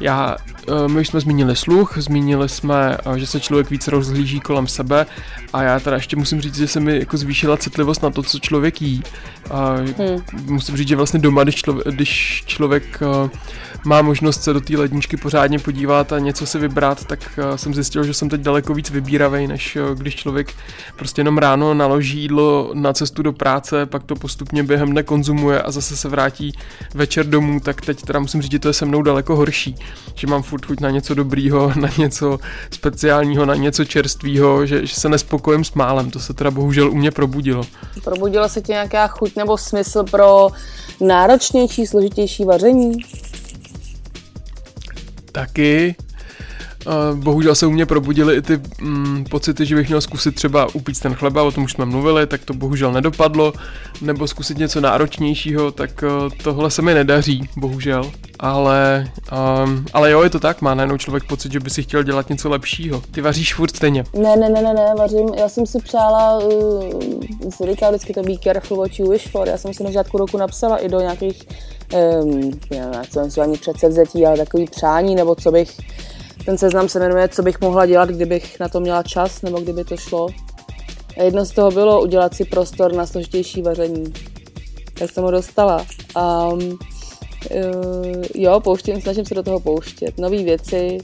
Já, 0.00 0.36
eh, 0.68 0.88
my 0.88 1.00
už 1.00 1.08
jsme 1.08 1.20
zmínili 1.20 1.56
sluch, 1.56 1.98
zmínili 1.98 2.48
jsme, 2.48 2.98
že 3.16 3.26
se 3.26 3.40
člověk 3.40 3.70
víc 3.70 3.88
rozhlíží 3.88 4.40
kolem 4.40 4.66
sebe 4.66 5.06
a 5.52 5.62
já 5.62 5.80
teda 5.80 5.96
ještě 5.96 6.16
musím 6.16 6.40
říct, 6.40 6.56
že 6.56 6.68
se 6.68 6.80
mi 6.80 6.98
jako 6.98 7.16
zvýšila 7.16 7.56
citlivost 7.56 8.02
na 8.02 8.10
to, 8.10 8.22
co 8.22 8.38
člověk 8.38 8.82
jí. 8.82 9.02
A 9.50 9.74
Hmm. 9.98 10.22
Musím 10.46 10.76
říct, 10.76 10.88
že 10.88 10.96
vlastně 10.96 11.20
doma, 11.20 11.42
když 11.42 11.54
člověk, 11.54 11.86
když 11.86 12.44
člověk 12.46 13.02
má 13.84 14.02
možnost 14.02 14.42
se 14.42 14.52
do 14.52 14.60
té 14.60 14.76
ledničky 14.76 15.16
pořádně 15.16 15.58
podívat 15.58 16.12
a 16.12 16.18
něco 16.18 16.46
si 16.46 16.58
vybrat, 16.58 17.04
tak 17.04 17.38
eh, 17.38 17.58
jsem 17.58 17.74
zjistil, 17.74 18.04
že 18.04 18.14
jsem 18.14 18.28
teď 18.28 18.40
daleko 18.40 18.74
víc 18.74 18.90
vybíravý, 18.90 19.46
než 19.46 19.76
eh, 19.76 19.80
když 19.94 20.16
člověk 20.16 20.54
prostě 20.96 21.20
jenom 21.20 21.38
ráno 21.38 21.74
naloží 21.74 22.20
jídlo 22.20 22.70
na 22.74 22.92
cestu 22.92 23.22
do 23.22 23.32
práce, 23.32 23.86
pak 23.86 24.02
to 24.02 24.16
postupně 24.16 24.62
během 24.62 24.90
dne 24.90 25.02
konzumuje 25.02 25.62
a 25.62 25.70
zase 25.70 25.96
se 25.96 26.08
vrátí 26.08 26.52
večer 26.94 27.26
domů, 27.26 27.53
tak 27.60 27.80
teď 27.80 28.02
teda 28.02 28.18
musím 28.20 28.42
říct, 28.42 28.52
že 28.52 28.58
to 28.58 28.68
je 28.68 28.74
se 28.74 28.84
mnou 28.84 29.02
daleko 29.02 29.36
horší, 29.36 29.76
že 30.14 30.26
mám 30.26 30.42
furt 30.42 30.66
chuť 30.66 30.80
na 30.80 30.90
něco 30.90 31.14
dobrýho, 31.14 31.72
na 31.80 31.88
něco 31.98 32.38
speciálního, 32.70 33.46
na 33.46 33.54
něco 33.54 33.84
čerstvého, 33.84 34.66
že, 34.66 34.86
že 34.86 34.94
se 34.94 35.08
nespokojím 35.08 35.64
s 35.64 35.72
málem, 35.72 36.10
to 36.10 36.20
se 36.20 36.34
teda 36.34 36.50
bohužel 36.50 36.90
u 36.90 36.94
mě 36.94 37.10
probudilo. 37.10 37.64
Probudila 38.04 38.48
se 38.48 38.60
ti 38.60 38.72
nějaká 38.72 39.06
chuť 39.06 39.36
nebo 39.36 39.58
smysl 39.58 40.02
pro 40.02 40.48
náročnější, 41.00 41.86
složitější 41.86 42.44
vaření? 42.44 42.92
Taky. 45.32 45.96
Bohužel 47.14 47.54
se 47.54 47.66
u 47.66 47.70
mě 47.70 47.86
probudily 47.86 48.36
i 48.36 48.42
ty 48.42 48.60
mm, 48.80 49.24
pocity, 49.30 49.66
že 49.66 49.74
bych 49.74 49.88
měl 49.88 50.00
zkusit 50.00 50.34
třeba 50.34 50.66
upít 50.74 51.00
ten 51.00 51.14
chleba, 51.14 51.42
o 51.42 51.52
tom 51.52 51.64
už 51.64 51.72
jsme 51.72 51.84
mluvili, 51.84 52.26
tak 52.26 52.44
to 52.44 52.54
bohužel 52.54 52.92
nedopadlo, 52.92 53.52
nebo 54.00 54.26
zkusit 54.26 54.58
něco 54.58 54.80
náročnějšího, 54.80 55.70
tak 55.70 55.90
uh, 56.02 56.28
tohle 56.42 56.70
se 56.70 56.82
mi 56.82 56.94
nedaří, 56.94 57.48
bohužel. 57.56 58.10
Ale, 58.38 59.08
um, 59.64 59.84
ale 59.92 60.10
jo, 60.10 60.22
je 60.22 60.30
to 60.30 60.40
tak, 60.40 60.62
má 60.62 60.74
najednou 60.74 60.98
člověk 60.98 61.24
pocit, 61.24 61.52
že 61.52 61.60
by 61.60 61.70
si 61.70 61.82
chtěl 61.82 62.02
dělat 62.02 62.28
něco 62.28 62.48
lepšího. 62.48 63.02
Ty 63.10 63.20
vaříš 63.20 63.54
furt 63.54 63.76
stejně. 63.76 64.04
Ne, 64.14 64.36
ne, 64.36 64.48
ne, 64.48 64.62
ne, 64.62 64.74
ne, 64.74 64.94
vařím. 64.98 65.28
Já 65.38 65.48
jsem 65.48 65.66
si 65.66 65.78
přála, 65.78 66.38
uh, 66.38 67.50
se 67.50 67.66
říká 67.66 67.90
vždycky 67.90 68.12
to 68.12 68.22
be 68.22 68.38
careful 68.42 68.76
what 68.76 68.98
you 68.98 69.10
wish 69.10 69.30
for. 69.30 69.48
Já 69.48 69.58
jsem 69.58 69.74
si 69.74 69.82
na 69.82 69.90
začátku 69.90 70.18
roku 70.18 70.36
napsala 70.36 70.76
i 70.76 70.88
do 70.88 71.00
nějakých, 71.00 71.42
um, 72.22 72.50
já 72.70 72.86
nevím, 72.86 73.30
co 73.30 73.40
ani 73.42 73.58
předsevzetí, 73.58 74.26
ale 74.26 74.36
takový 74.36 74.64
přání, 74.64 75.14
nebo 75.14 75.34
co 75.34 75.52
bych, 75.52 75.76
ten 76.46 76.58
seznam 76.58 76.88
se 76.88 76.98
jmenuje, 76.98 77.28
co 77.28 77.42
bych 77.42 77.60
mohla 77.60 77.86
dělat, 77.86 78.08
kdybych 78.08 78.60
na 78.60 78.68
to 78.68 78.80
měla 78.80 79.02
čas, 79.02 79.42
nebo 79.42 79.60
kdyby 79.60 79.84
to 79.84 79.96
šlo. 79.96 80.28
A 81.18 81.22
jedno 81.22 81.44
z 81.44 81.50
toho 81.50 81.70
bylo 81.70 82.02
udělat 82.02 82.34
si 82.34 82.44
prostor 82.44 82.92
na 82.92 83.06
složitější 83.06 83.62
vaření. 83.62 84.12
Tak 84.98 85.10
jsem 85.10 85.24
ho 85.24 85.30
dostala. 85.30 85.86
Um, 86.16 86.78
Uh, 87.50 88.24
jo, 88.34 88.60
pouštím, 88.60 89.00
snažím 89.00 89.24
se 89.24 89.34
do 89.34 89.42
toho 89.42 89.60
pouštět. 89.60 90.18
Nové 90.18 90.42
věci, 90.42 90.98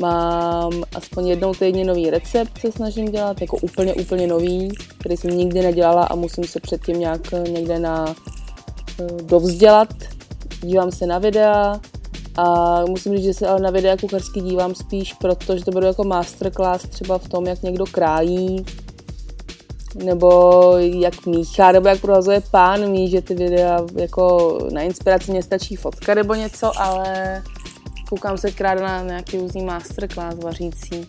mám 0.00 0.72
aspoň 0.94 1.26
jednou 1.26 1.54
týdně 1.54 1.84
nový 1.84 2.10
recept, 2.10 2.58
se 2.58 2.72
snažím 2.72 3.10
dělat, 3.12 3.40
jako 3.40 3.56
úplně, 3.56 3.94
úplně 3.94 4.26
nový, 4.26 4.72
který 4.98 5.16
jsem 5.16 5.30
nikdy 5.30 5.62
nedělala 5.62 6.04
a 6.04 6.14
musím 6.14 6.44
se 6.44 6.60
předtím 6.60 7.00
nějak 7.00 7.20
eh, 7.32 7.50
někde 7.50 7.78
na 7.78 8.04
uh, 9.00 9.22
dovzdělat. 9.22 9.88
Dívám 10.60 10.92
se 10.92 11.06
na 11.06 11.18
videa 11.18 11.80
a 12.36 12.80
musím 12.88 13.16
říct, 13.16 13.24
že 13.24 13.34
se 13.34 13.48
ale 13.48 13.60
na 13.60 13.70
videa 13.70 13.96
kuchařský 13.96 14.40
dívám 14.40 14.74
spíš, 14.74 15.12
protože 15.12 15.64
to 15.64 15.70
beru 15.70 15.86
jako 15.86 16.04
masterclass 16.04 16.88
třeba 16.88 17.18
v 17.18 17.28
tom, 17.28 17.46
jak 17.46 17.62
někdo 17.62 17.84
krájí, 17.86 18.64
nebo 19.94 20.62
jak 20.78 21.26
míchá, 21.26 21.72
nebo 21.72 21.88
jak 21.88 22.00
prohazuje 22.00 22.42
pán, 22.50 22.92
ví, 22.92 23.10
že 23.10 23.22
ty 23.22 23.34
videa 23.34 23.86
jako 23.96 24.58
na 24.72 24.80
inspiraci 24.80 25.30
mě 25.30 25.42
stačí 25.42 25.76
fotka 25.76 26.14
nebo 26.14 26.34
něco, 26.34 26.80
ale 26.80 27.42
koukám 28.08 28.38
se 28.38 28.50
krát 28.50 28.80
na 28.80 29.02
nějaký 29.02 29.38
různý 29.38 29.62
masterclass 29.62 30.38
vařící. 30.38 31.06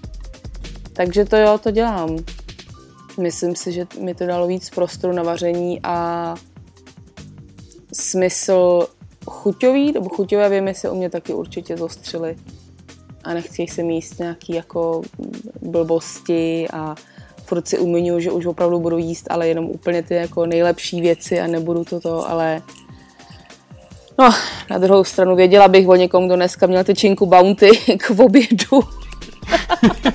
Takže 0.94 1.26
to 1.26 1.38
jo, 1.38 1.58
to 1.58 1.72
dělám. 1.72 2.18
Myslím 3.20 3.56
si, 3.56 3.72
že 3.72 3.88
mi 4.00 4.16
to 4.16 4.26
dalo 4.26 4.48
víc 4.48 4.70
prostoru 4.70 5.14
na 5.14 5.24
vaření 5.24 5.80
a 5.84 6.36
smysl 7.94 8.88
chuťový, 9.30 9.92
nebo 9.92 10.10
chuťové 10.10 10.50
věmy 10.50 10.74
se 10.74 10.90
u 10.90 10.96
mě 10.96 11.10
taky 11.10 11.34
určitě 11.34 11.78
zostřily. 11.78 12.36
A 13.24 13.34
nechci 13.34 13.68
se 13.68 13.84
míst 13.84 14.20
nějaký 14.20 14.54
jako 14.54 15.02
blbosti 15.62 16.68
a 16.74 16.96
furt 17.46 17.68
si 17.68 17.80
umiňuji, 17.80 18.20
že 18.20 18.32
už 18.32 18.46
opravdu 18.46 18.80
budu 18.80 18.98
jíst, 18.98 19.28
ale 19.30 19.48
jenom 19.48 19.66
úplně 19.66 20.04
ty 20.04 20.14
jako 20.14 20.46
nejlepší 20.46 21.02
věci 21.02 21.40
a 21.40 21.48
nebudu 21.48 21.86
toto, 21.86 22.30
ale 22.30 22.62
no, 24.20 24.30
na 24.70 24.78
druhou 24.78 25.04
stranu 25.04 25.36
věděla 25.36 25.68
bych 25.68 25.88
o 25.88 25.96
někom, 25.96 26.26
kdo 26.26 26.36
dneska 26.36 26.68
měl 26.68 26.84
tyčinku 26.84 27.26
Bounty 27.26 27.70
k 27.98 28.10
obědu. 28.20 28.80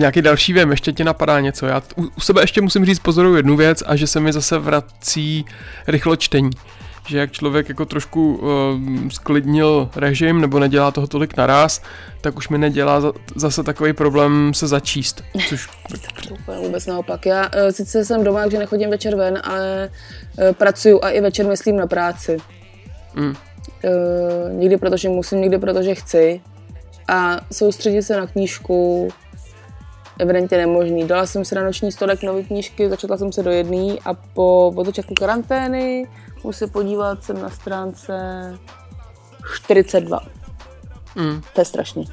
Nějaký 0.00 0.22
další 0.22 0.52
vím, 0.52 0.70
ještě 0.70 0.92
ti 0.92 1.04
napadá 1.04 1.40
něco. 1.40 1.66
Já 1.66 1.82
u, 1.96 2.02
u 2.16 2.20
sebe 2.20 2.42
ještě 2.42 2.60
musím 2.60 2.84
říct 2.84 2.98
pozoruju 2.98 3.36
jednu 3.36 3.56
věc 3.56 3.82
a 3.86 3.96
že 3.96 4.06
se 4.06 4.20
mi 4.20 4.32
zase 4.32 4.58
vrací 4.58 5.44
rychlo 5.86 6.16
čtení. 6.16 6.50
Že 7.08 7.18
jak 7.18 7.32
člověk 7.32 7.68
jako 7.68 7.84
trošku 7.84 8.34
uh, 8.34 9.08
sklidnil 9.08 9.90
režim 9.96 10.40
nebo 10.40 10.58
nedělá 10.58 10.90
toho 10.90 11.06
tolik 11.06 11.36
naraz, 11.36 11.82
tak 12.20 12.36
už 12.36 12.48
mi 12.48 12.58
nedělá 12.58 13.00
za, 13.00 13.12
zase 13.36 13.62
takový 13.62 13.92
problém 13.92 14.54
se 14.54 14.66
začíst. 14.66 15.24
Což 15.48 15.68
vůbec 16.60 16.86
naopak. 16.86 17.26
Já 17.26 17.42
uh, 17.42 17.70
sice 17.70 18.04
jsem 18.04 18.24
doma, 18.24 18.40
takže 18.40 18.58
nechodím 18.58 18.90
večer 18.90 19.16
ven, 19.16 19.40
ale 19.44 19.90
uh, 20.38 20.52
pracuju 20.52 21.00
a 21.02 21.10
i 21.10 21.20
večer 21.20 21.46
myslím 21.46 21.76
na 21.76 21.86
práci. 21.86 22.38
Mm. 23.14 23.26
Uh, 23.26 23.34
někdy 24.52 24.76
protože 24.76 25.08
musím, 25.08 25.40
někdy 25.40 25.58
protože 25.58 25.94
chci. 25.94 26.40
A 27.08 27.40
soustředit 27.52 28.02
se 28.02 28.16
na 28.16 28.26
knížku 28.26 29.08
evidentně 30.20 30.58
nemožný. 30.58 31.06
Dala 31.06 31.26
jsem 31.26 31.44
si 31.44 31.54
na 31.54 31.64
noční 31.64 31.92
stolek 31.92 32.22
nové 32.22 32.42
knížky, 32.42 32.88
začetla 32.88 33.16
jsem 33.16 33.32
se 33.32 33.42
do 33.42 33.50
jedné 33.50 33.94
a 34.04 34.14
po 34.14 34.74
začátku 34.84 35.14
karantény 35.14 36.08
musím 36.44 36.66
se 36.66 36.72
podívat, 36.72 37.24
jsem 37.24 37.42
na 37.42 37.50
stránce 37.50 38.14
42. 39.54 40.20
Mm. 41.16 41.40
To 41.54 41.60
je 41.60 41.64
strašný. 41.64 42.04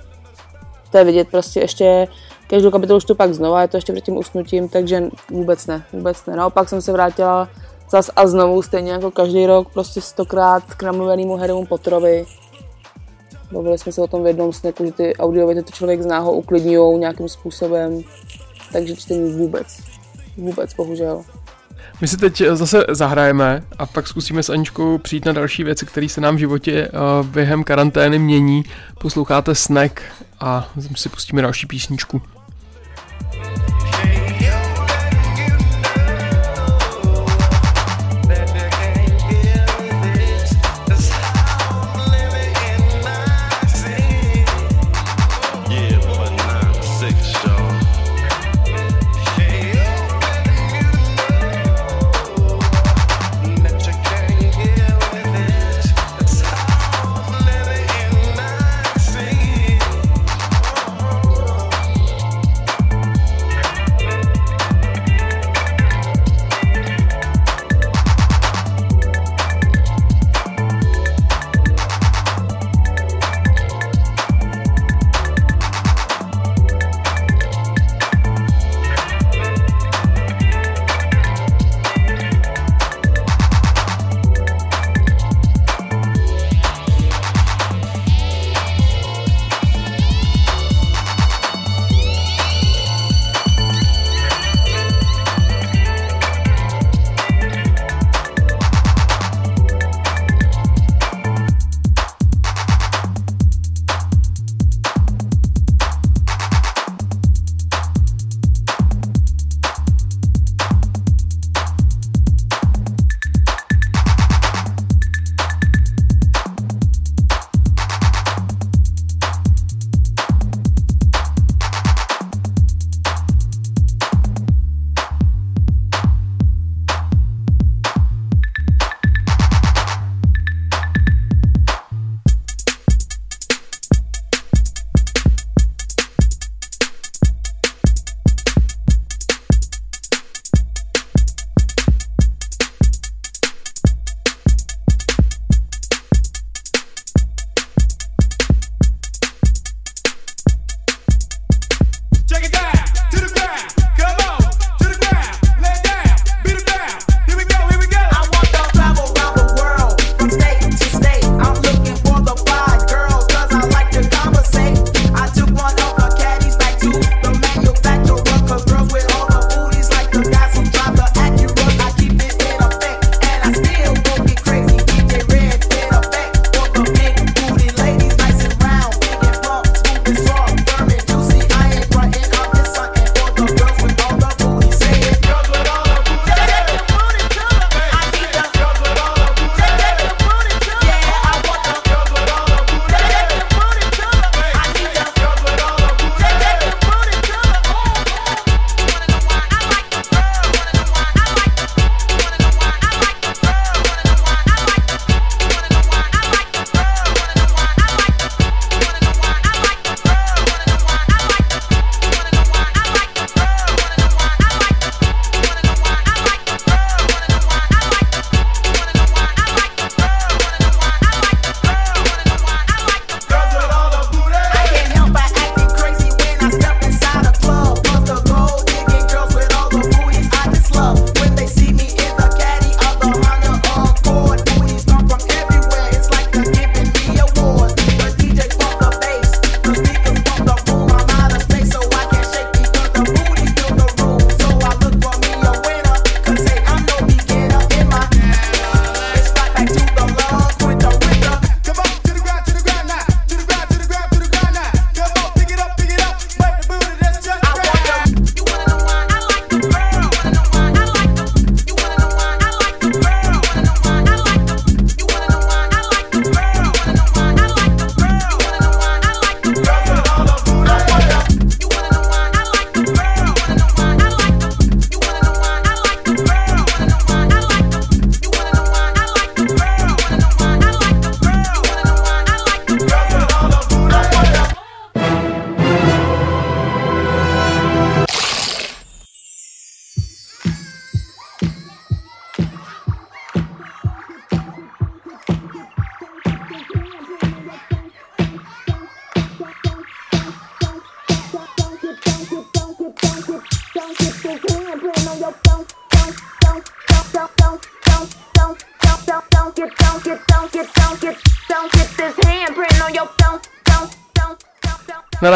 To 0.92 0.98
je 0.98 1.04
vidět 1.04 1.28
prostě 1.32 1.60
ještě, 1.60 2.08
každou 2.50 2.72
kapitolu 2.72 3.02
čtu 3.02 3.16
pak 3.16 3.34
znova, 3.34 3.62
je 3.62 3.68
to 3.68 3.78
ještě 3.78 3.94
před 3.94 4.04
tím 4.04 4.18
usnutím, 4.18 4.70
takže 4.70 5.04
vůbec 5.32 5.68
ne, 5.68 5.84
vůbec 5.94 6.26
ne. 6.26 6.36
Naopak 6.36 6.70
jsem 6.70 6.82
se 6.82 6.92
vrátila 6.92 7.50
zas 7.90 8.10
a 8.16 8.28
znovu, 8.28 8.62
stejně 8.62 8.92
jako 8.92 9.12
každý 9.12 9.46
rok, 9.46 9.74
prostě 9.74 10.02
stokrát 10.02 10.64
k 10.64 10.84
namluvenému 10.84 11.38
Harrymu 11.38 11.66
Potterovi. 11.66 12.26
Bavili 13.52 13.78
jsme 13.78 13.92
se 13.92 14.02
o 14.02 14.08
tom 14.08 14.24
v 14.24 14.28
jednom 14.28 14.54
sneku, 14.54 14.86
že 14.86 14.92
ty 14.92 15.16
audiověty 15.16 15.64
to 15.64 15.72
člověk 15.72 16.02
zná, 16.02 16.20
ho 16.20 16.32
uklidňují 16.32 17.00
nějakým 17.00 17.30
způsobem, 17.30 18.02
takže 18.72 18.96
čtení 18.96 19.34
vůbec. 19.34 19.68
Vůbec, 20.38 20.74
bohužel. 20.74 21.24
My 22.02 22.08
si 22.08 22.18
teď 22.18 22.44
zase 22.54 22.86
zahrajeme 22.90 23.64
a 23.78 23.86
pak 23.86 24.08
zkusíme 24.08 24.44
s 24.44 24.50
Aničkou 24.50 24.98
přijít 24.98 25.26
na 25.26 25.32
další 25.32 25.64
věci, 25.64 25.86
které 25.86 26.10
se 26.10 26.22
nám 26.22 26.36
v 26.36 26.40
životě 26.40 26.90
uh, 27.20 27.28
během 27.28 27.64
karantény 27.64 28.20
mění. 28.20 28.64
Posloucháte 29.00 29.56
Snack 29.56 30.02
a 30.40 30.72
si 30.96 31.10
pustíme 31.10 31.42
další 31.42 31.68
písničku. 31.68 32.22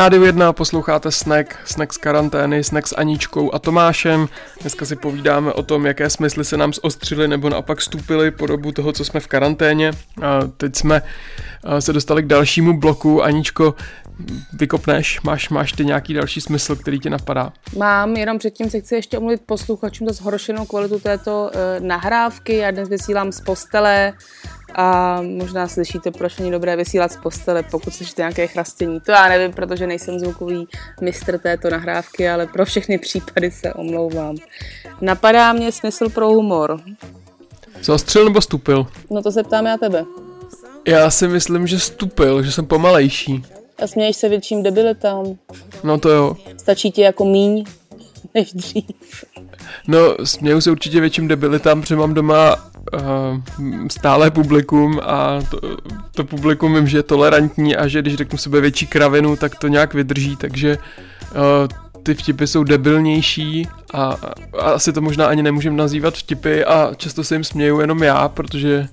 Rádiu 0.01 0.23
1 0.23 0.53
posloucháte 0.53 1.11
Snack, 1.11 1.57
Snack 1.65 1.93
z 1.93 1.97
karantény, 1.97 2.63
Snack 2.63 2.87
s 2.87 2.95
Aničkou 2.97 3.53
a 3.53 3.59
Tomášem. 3.59 4.27
Dneska 4.61 4.85
si 4.85 4.95
povídáme 4.95 5.53
o 5.53 5.63
tom, 5.63 5.85
jaké 5.85 6.09
smysly 6.09 6.45
se 6.45 6.57
nám 6.57 6.73
zostřily 6.73 7.27
nebo 7.27 7.49
naopak 7.49 7.81
stupily 7.81 8.31
po 8.31 8.47
dobu 8.47 8.71
toho, 8.71 8.93
co 8.93 9.05
jsme 9.05 9.19
v 9.19 9.27
karanténě. 9.27 9.91
A 10.21 10.39
teď 10.57 10.75
jsme 10.75 11.01
se 11.79 11.93
dostali 11.93 12.23
k 12.23 12.27
dalšímu 12.27 12.79
bloku. 12.79 13.23
Aničko, 13.23 13.75
vykopneš, 14.53 15.21
máš, 15.21 15.49
máš 15.49 15.71
ty 15.71 15.85
nějaký 15.85 16.13
další 16.13 16.41
smysl, 16.41 16.75
který 16.75 16.99
ti 16.99 17.09
napadá? 17.09 17.53
Mám, 17.77 18.15
jenom 18.15 18.37
předtím 18.37 18.69
se 18.69 18.79
chci 18.79 18.95
ještě 18.95 19.17
omluvit 19.17 19.41
posluchačům 19.45 20.07
za 20.07 20.13
zhoršenou 20.13 20.65
kvalitu 20.65 20.99
této 20.99 21.51
uh, 21.53 21.85
nahrávky. 21.87 22.57
Já 22.57 22.71
dnes 22.71 22.89
vysílám 22.89 23.31
z 23.31 23.41
postele 23.41 24.13
a 24.75 25.19
možná 25.21 25.67
slyšíte, 25.67 26.11
proč 26.11 26.37
není 26.37 26.51
dobré 26.51 26.75
vysílat 26.75 27.11
z 27.11 27.17
postele, 27.17 27.63
pokud 27.71 27.93
slyšíte 27.93 28.21
nějaké 28.21 28.47
chrastění. 28.47 28.99
To 29.01 29.11
já 29.11 29.29
nevím, 29.29 29.53
protože 29.53 29.87
nejsem 29.87 30.19
zvukový 30.19 30.67
mistr 31.01 31.37
této 31.37 31.69
nahrávky, 31.69 32.29
ale 32.29 32.47
pro 32.47 32.65
všechny 32.65 32.97
případy 32.97 33.51
se 33.51 33.73
omlouvám. 33.73 34.35
Napadá 35.01 35.53
mě 35.53 35.71
smysl 35.71 36.09
pro 36.09 36.27
humor. 36.27 36.81
Zostřil 37.81 38.25
nebo 38.25 38.41
stupil? 38.41 38.87
No 39.09 39.21
to 39.21 39.31
se 39.31 39.43
ptám 39.43 39.65
já 39.65 39.77
tebe. 39.77 40.05
Já 40.87 41.11
si 41.11 41.27
myslím, 41.27 41.67
že 41.67 41.79
stupil, 41.79 42.43
že 42.43 42.51
jsem 42.51 42.65
pomalejší. 42.65 43.43
A 43.83 43.87
směješ 43.87 44.15
se 44.15 44.29
větším 44.29 44.63
debilitám. 44.63 45.25
No 45.83 45.97
to 45.97 46.09
jo. 46.09 46.37
Stačí 46.57 46.91
ti 46.91 47.01
jako 47.01 47.25
míň 47.25 47.65
než 48.33 48.53
dřív. 48.53 48.85
No, 49.87 49.99
směju 50.23 50.61
se 50.61 50.71
určitě 50.71 50.99
větším 50.99 51.27
debilitám, 51.27 51.81
protože 51.81 51.95
mám 51.95 52.13
doma 52.13 52.70
uh, 52.93 53.87
stále 53.87 54.31
publikum 54.31 54.99
a 55.03 55.39
to, 55.49 55.59
to 56.15 56.23
publikum 56.23 56.75
vím, 56.75 56.87
že 56.87 56.97
je 56.97 57.03
tolerantní 57.03 57.75
a 57.75 57.87
že 57.87 58.01
když 58.01 58.15
řeknu 58.15 58.37
sebe 58.37 58.61
větší 58.61 58.87
kravinu, 58.87 59.35
tak 59.35 59.55
to 59.55 59.67
nějak 59.67 59.93
vydrží, 59.93 60.35
takže 60.35 60.77
uh, 60.77 61.37
ty 62.03 62.13
vtipy 62.13 62.47
jsou 62.47 62.63
debilnější 62.63 63.67
a, 63.93 64.17
a 64.59 64.71
asi 64.71 64.93
to 64.93 65.01
možná 65.01 65.25
ani 65.25 65.43
nemůžem 65.43 65.75
nazývat 65.75 66.13
vtipy 66.13 66.63
a 66.63 66.91
často 66.97 67.23
se 67.23 67.35
jim 67.35 67.43
směju 67.43 67.79
jenom 67.79 68.03
já, 68.03 68.29
protože 68.29 68.87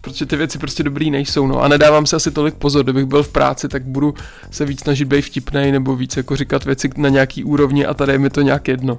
protože 0.00 0.26
ty 0.26 0.36
věci 0.36 0.58
prostě 0.58 0.82
dobrý 0.82 1.10
nejsou, 1.10 1.46
no. 1.46 1.62
A 1.62 1.68
nedávám 1.68 2.06
se 2.06 2.16
asi 2.16 2.30
tolik 2.30 2.54
pozor, 2.54 2.84
kdybych 2.84 3.04
byl 3.04 3.22
v 3.22 3.32
práci, 3.32 3.68
tak 3.68 3.82
budu 3.84 4.14
se 4.50 4.64
víc 4.64 4.80
snažit 4.80 5.04
být 5.04 5.22
vtipnej 5.22 5.72
nebo 5.72 5.96
víc 5.96 6.16
jako 6.16 6.36
říkat 6.36 6.64
věci 6.64 6.90
na 6.96 7.08
nějaký 7.08 7.44
úrovni 7.44 7.86
a 7.86 7.94
tady 7.94 8.12
je 8.12 8.18
mi 8.18 8.30
to 8.30 8.40
nějak 8.40 8.68
jedno. 8.68 8.98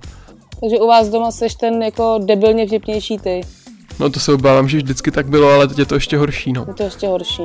Takže 0.59 0.79
u 0.79 0.87
vás 0.87 1.09
doma 1.09 1.31
seš 1.31 1.55
ten 1.55 1.83
jako 1.83 2.19
debilně 2.25 2.67
vtipnější 2.67 3.17
ty. 3.17 3.41
No 3.99 4.09
to 4.09 4.19
se 4.19 4.33
obávám, 4.33 4.69
že 4.69 4.77
vždycky 4.77 5.11
tak 5.11 5.29
bylo, 5.29 5.49
ale 5.49 5.67
teď 5.67 5.79
je 5.79 5.85
to 5.85 5.95
ještě 5.95 6.17
horší, 6.17 6.53
no. 6.53 6.65
Je 6.67 6.73
to 6.73 6.83
ještě 6.83 7.07
horší. 7.07 7.43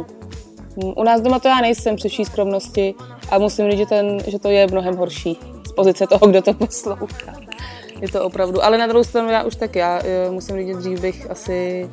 U 0.76 1.05
nás 1.05 1.20
doma 1.20 1.38
to 1.38 1.49
já 1.49 1.61
nejsem 1.61 1.97
při 1.97 2.09
vší 2.09 2.24
skromnosti 2.24 2.94
a 3.30 3.38
musím 3.38 3.70
říct, 3.70 3.78
že, 3.78 3.86
ten, 3.86 4.18
že 4.26 4.38
to 4.38 4.49
je 4.49 4.66
mnohem 4.66 4.97
horší 4.97 5.38
z 5.68 5.72
pozice 5.72 6.07
toho, 6.07 6.26
kdo 6.26 6.42
to 6.42 6.55
poslouchá. 6.55 7.32
Je 8.01 8.09
to 8.09 8.24
opravdu. 8.24 8.64
Ale 8.64 8.78
na 8.78 8.86
druhou 8.86 9.05
stranu 9.05 9.30
já 9.30 9.42
už 9.42 9.57
tak 9.57 9.76
já 9.76 10.01
eh, 10.05 10.30
musím 10.30 10.57
říct, 10.57 10.76
dřív 10.76 11.01
bych 11.01 11.30
asi 11.30 11.88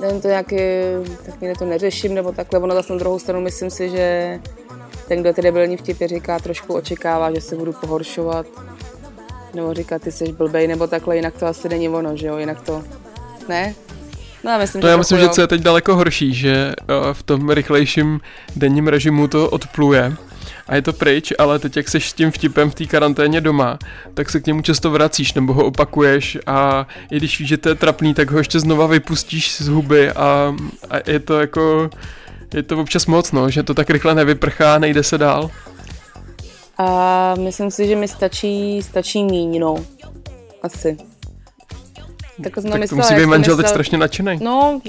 nevím, 0.00 0.20
to 0.20 0.28
nějaký, 0.28 0.56
tak 1.26 1.40
někde 1.40 1.58
to 1.58 1.64
neřeším, 1.64 2.14
nebo 2.14 2.32
takhle, 2.32 2.60
ono 2.60 2.74
zase 2.74 2.92
na 2.92 2.98
druhou 2.98 3.18
stranu 3.18 3.40
myslím 3.40 3.70
si, 3.70 3.90
že 3.90 4.38
ten, 5.08 5.20
kdo 5.20 5.32
ty 5.32 5.42
debilní 5.42 5.76
vtipy 5.76 6.06
říká, 6.06 6.38
trošku 6.38 6.74
očekává, 6.74 7.34
že 7.34 7.40
se 7.40 7.56
budu 7.56 7.72
pohoršovat, 7.72 8.46
nebo 9.54 9.74
říká, 9.74 9.98
ty 9.98 10.12
jsi 10.12 10.32
blbej, 10.32 10.66
nebo 10.66 10.86
takhle, 10.86 11.16
jinak 11.16 11.34
to 11.34 11.46
asi 11.46 11.68
není 11.68 11.88
ono, 11.88 12.16
že 12.16 12.26
jo, 12.26 12.38
jinak 12.38 12.60
to, 12.60 12.84
ne? 13.48 13.74
No 14.44 14.50
já 14.50 14.58
myslím, 14.58 14.80
No 14.80 14.86
že 14.86 14.90
já 14.90 14.96
myslím, 14.96 15.18
že 15.18 15.28
co 15.28 15.40
je 15.40 15.46
teď 15.46 15.60
daleko 15.60 15.96
horší, 15.96 16.34
že 16.34 16.72
uh, 16.80 17.12
v 17.12 17.22
tom 17.22 17.50
rychlejším 17.50 18.20
denním 18.56 18.88
režimu 18.88 19.28
to 19.28 19.50
odpluje 19.50 20.16
a 20.68 20.74
je 20.74 20.82
to 20.82 20.92
pryč, 20.92 21.32
ale 21.38 21.58
teď 21.58 21.76
jak 21.76 21.88
seš 21.88 22.10
s 22.10 22.12
tím 22.12 22.30
vtipem 22.30 22.70
v 22.70 22.74
té 22.74 22.86
karanténě 22.86 23.40
doma, 23.40 23.78
tak 24.14 24.30
se 24.30 24.40
k 24.40 24.46
němu 24.46 24.62
často 24.62 24.90
vracíš 24.90 25.34
nebo 25.34 25.52
ho 25.52 25.64
opakuješ 25.64 26.38
a 26.46 26.86
i 27.10 27.16
když 27.16 27.38
víš, 27.38 27.48
že 27.48 27.56
to 27.56 27.68
je 27.68 27.74
trapný, 27.74 28.14
tak 28.14 28.30
ho 28.30 28.38
ještě 28.38 28.60
znova 28.60 28.86
vypustíš 28.86 29.56
z 29.56 29.68
huby 29.68 30.10
a, 30.10 30.56
a 30.90 31.10
je 31.10 31.20
to 31.20 31.40
jako, 31.40 31.90
je 32.54 32.62
to 32.62 32.78
občas 32.78 33.06
moc, 33.06 33.32
no, 33.32 33.50
že 33.50 33.62
to 33.62 33.74
tak 33.74 33.90
rychle 33.90 34.14
nevyprchá, 34.14 34.78
nejde 34.78 35.02
se 35.02 35.18
dál. 35.18 35.50
A 36.78 37.34
myslím 37.34 37.70
si, 37.70 37.86
že 37.88 37.96
mi 37.96 38.08
stačí, 38.08 38.82
stačí 38.82 39.24
míň, 39.24 39.60
no. 39.60 39.74
Asi. 40.62 40.96
Tak, 42.42 42.54
to, 42.54 42.62
tak 42.62 42.88
to 42.88 42.96
musí 42.96 43.14
být 43.14 43.26
manžel 43.26 43.56
teď 43.56 43.66
strašně 43.66 43.98
nadšený. 43.98 44.38
No, 44.42 44.80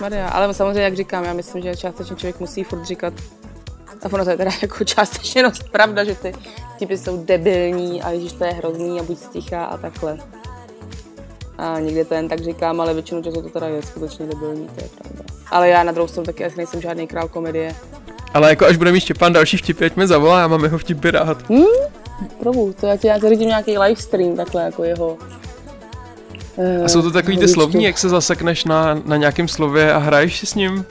Maria. 0.00 0.28
ale 0.28 0.54
samozřejmě, 0.54 0.82
jak 0.82 0.96
říkám, 0.96 1.24
já 1.24 1.32
myslím, 1.32 1.62
že 1.62 1.76
částečně 1.76 2.16
člověk 2.16 2.40
musí 2.40 2.64
furt 2.64 2.84
říkat, 2.84 3.14
a 4.02 4.12
ono 4.12 4.24
to 4.24 4.30
je 4.30 4.36
teda 4.36 4.50
jako 4.62 4.84
částečně 4.84 5.42
no, 5.42 5.50
pravda, 5.72 6.04
že 6.04 6.14
ty 6.14 6.32
typy 6.78 6.98
jsou 6.98 7.24
debilní 7.24 8.02
a 8.02 8.12
když 8.12 8.32
to 8.32 8.44
je 8.44 8.52
hrozný 8.52 9.00
a 9.00 9.02
buď 9.02 9.18
stichá 9.18 9.64
a 9.64 9.76
takhle. 9.76 10.18
A 11.58 11.80
někde 11.80 12.04
to 12.04 12.14
jen 12.14 12.28
tak 12.28 12.40
říkám, 12.40 12.80
ale 12.80 12.94
většinu 12.94 13.22
času 13.22 13.42
to 13.42 13.48
teda 13.48 13.66
je 13.66 13.82
skutečně 13.82 14.26
debilní, 14.26 14.68
to 14.68 14.84
je 14.84 14.88
pravda. 14.88 15.24
Ale 15.50 15.68
já 15.68 15.82
na 15.82 15.92
druhou 15.92 16.08
stranu 16.08 16.26
taky 16.26 16.44
asi 16.44 16.56
nejsem 16.56 16.80
žádný 16.80 17.06
král 17.06 17.28
komedie. 17.28 17.74
Ale 18.34 18.50
jako 18.50 18.66
až 18.66 18.76
bude 18.76 18.92
mít 18.92 19.00
Štěpán 19.00 19.32
další 19.32 19.56
vtipy, 19.56 19.84
ať 19.84 19.96
mě 19.96 20.06
zavolá, 20.06 20.40
já 20.40 20.48
mám 20.48 20.64
jeho 20.64 20.78
vtipy 20.78 21.10
rád. 21.10 21.50
Hmm? 21.50 21.64
Probu, 22.40 22.74
to 22.80 22.86
já 22.86 22.96
ti 22.96 23.06
já 23.06 23.18
zařídím 23.18 23.48
nějaký 23.48 23.78
livestream, 23.78 24.36
takhle 24.36 24.62
jako 24.62 24.84
jeho. 24.84 25.18
A 26.84 26.88
jsou 26.88 27.02
to 27.02 27.10
takový 27.10 27.38
ty 27.38 27.48
slovní, 27.48 27.84
jak 27.84 27.98
se 27.98 28.08
zasekneš 28.08 28.64
na, 28.64 29.02
na 29.06 29.16
nějakém 29.16 29.48
slově 29.48 29.92
a 29.92 29.98
hraješ 29.98 30.38
si 30.38 30.46
s 30.46 30.54
ním? 30.54 30.84